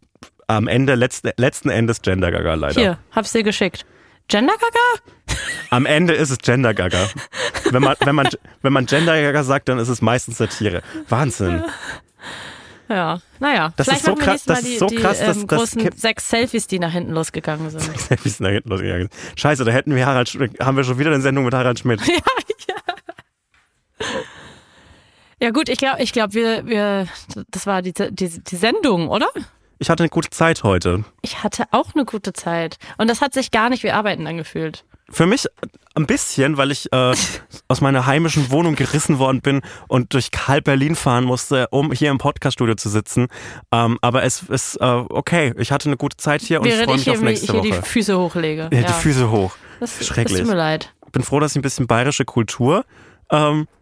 [0.46, 2.80] am Ende, letzten, letzten Endes Gender Gaga leider.
[2.80, 3.86] Hier, hab's dir geschickt.
[4.28, 5.38] Gender Gaga?
[5.70, 7.08] Am Ende ist es Gender Gaga.
[7.70, 8.28] Wenn man, wenn man,
[8.62, 10.82] wenn man Gender Gaga sagt, dann ist es meistens Satire.
[11.08, 11.64] Wahnsinn.
[12.88, 13.72] Ja, naja.
[13.76, 16.00] Das Vielleicht ist so krass, das die, ist so krass, die, dass ähm, großen das
[16.00, 17.82] sechs Selfies, die nach hinten losgegangen sind.
[17.82, 19.40] Sechs Selfies die nach hinten losgegangen sind.
[19.40, 20.28] Scheiße, da hätten wir Harald
[20.60, 22.00] haben wir schon wieder eine Sendung mit Harald Schmidt.
[22.06, 22.14] ja,
[22.68, 24.06] ja.
[25.40, 27.06] Ja gut, ich glaube, ich glaube, wir, wir,
[27.50, 29.28] das war die, die, die Sendung, oder?
[29.78, 31.04] Ich hatte eine gute Zeit heute.
[31.22, 32.78] Ich hatte auch eine gute Zeit.
[32.96, 34.84] Und das hat sich gar nicht wie Arbeiten angefühlt.
[35.10, 35.46] Für mich
[35.94, 37.14] ein bisschen, weil ich äh,
[37.68, 42.10] aus meiner heimischen Wohnung gerissen worden bin und durch halb Berlin fahren musste, um hier
[42.10, 43.28] im Podcaststudio zu sitzen.
[43.72, 45.54] Ähm, aber es ist äh, okay.
[45.58, 47.80] Ich hatte eine gute Zeit hier und ich freue mich ich auf nächste hier Woche.
[47.80, 48.68] die Füße hochlege.
[48.72, 48.86] Ja, ja.
[48.88, 49.56] die Füße hoch.
[49.80, 50.38] Das, Schrecklich.
[50.38, 50.92] Das tut mir leid.
[51.12, 52.84] Bin froh, dass ich ein bisschen bayerische Kultur
[53.30, 53.77] ähm, äh,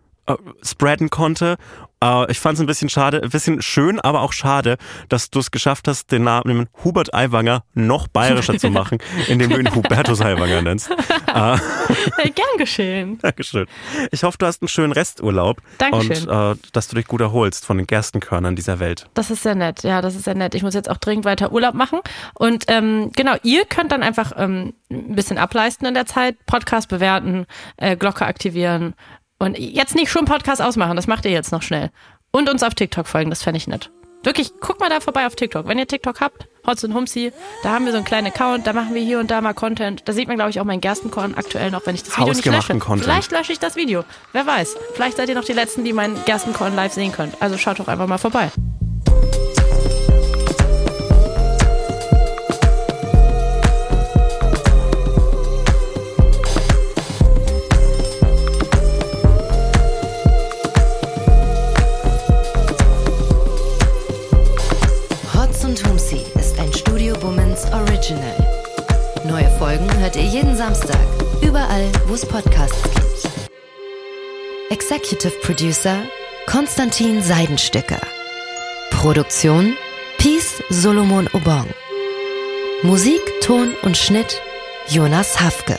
[0.62, 1.56] spreaden konnte
[2.04, 4.76] Uh, ich fand es ein bisschen schade, ein bisschen schön, aber auch schade,
[5.08, 8.98] dass du es geschafft hast, den Namen Hubert Aiwanger noch bayerischer zu machen,
[9.28, 10.90] indem du ihn Hubertus Aiwanger nennst.
[12.16, 13.18] Hey, gern geschehen.
[13.22, 13.66] Dankeschön.
[14.10, 15.60] Ich hoffe, du hast einen schönen Resturlaub.
[15.76, 16.28] Dankeschön.
[16.28, 19.06] Und uh, dass du dich gut erholst von den Gerstenkörnern dieser Welt.
[19.12, 19.82] Das ist sehr nett.
[19.82, 20.54] Ja, das ist sehr nett.
[20.54, 22.00] Ich muss jetzt auch dringend weiter Urlaub machen.
[22.34, 26.88] Und ähm, genau, ihr könnt dann einfach ähm, ein bisschen ableisten in der Zeit, Podcast
[26.88, 27.46] bewerten,
[27.76, 28.94] äh, Glocke aktivieren
[29.38, 31.90] und jetzt nicht schon Podcast ausmachen, das macht ihr jetzt noch schnell.
[32.30, 33.90] Und uns auf TikTok folgen, das fände ich nett.
[34.22, 35.68] Wirklich, guck mal da vorbei auf TikTok.
[35.68, 37.32] Wenn ihr TikTok habt, Hotz und Humsi,
[37.62, 40.02] da haben wir so einen kleinen Account, da machen wir hier und da mal Content.
[40.04, 42.44] Da sieht man, glaube ich, auch mein Gerstenkorn aktuell noch, wenn ich das Video nicht
[42.44, 42.76] lösche.
[42.78, 43.04] Content.
[43.04, 44.04] Vielleicht lösche ich das Video.
[44.32, 44.76] Wer weiß.
[44.94, 47.40] Vielleicht seid ihr noch die Letzten, die meinen Gerstenkorn live sehen könnt.
[47.40, 48.50] Also schaut doch einfach mal vorbei.
[70.36, 71.00] Jeden Samstag,
[71.40, 73.30] überall, wo es Podcasts gibt.
[74.68, 75.96] Executive Producer
[76.44, 78.00] Konstantin Seidenstücker.
[78.90, 79.74] Produktion
[80.18, 81.68] Peace Solomon Obong.
[82.82, 84.42] Musik, Ton und Schnitt
[84.88, 85.78] Jonas Hafke.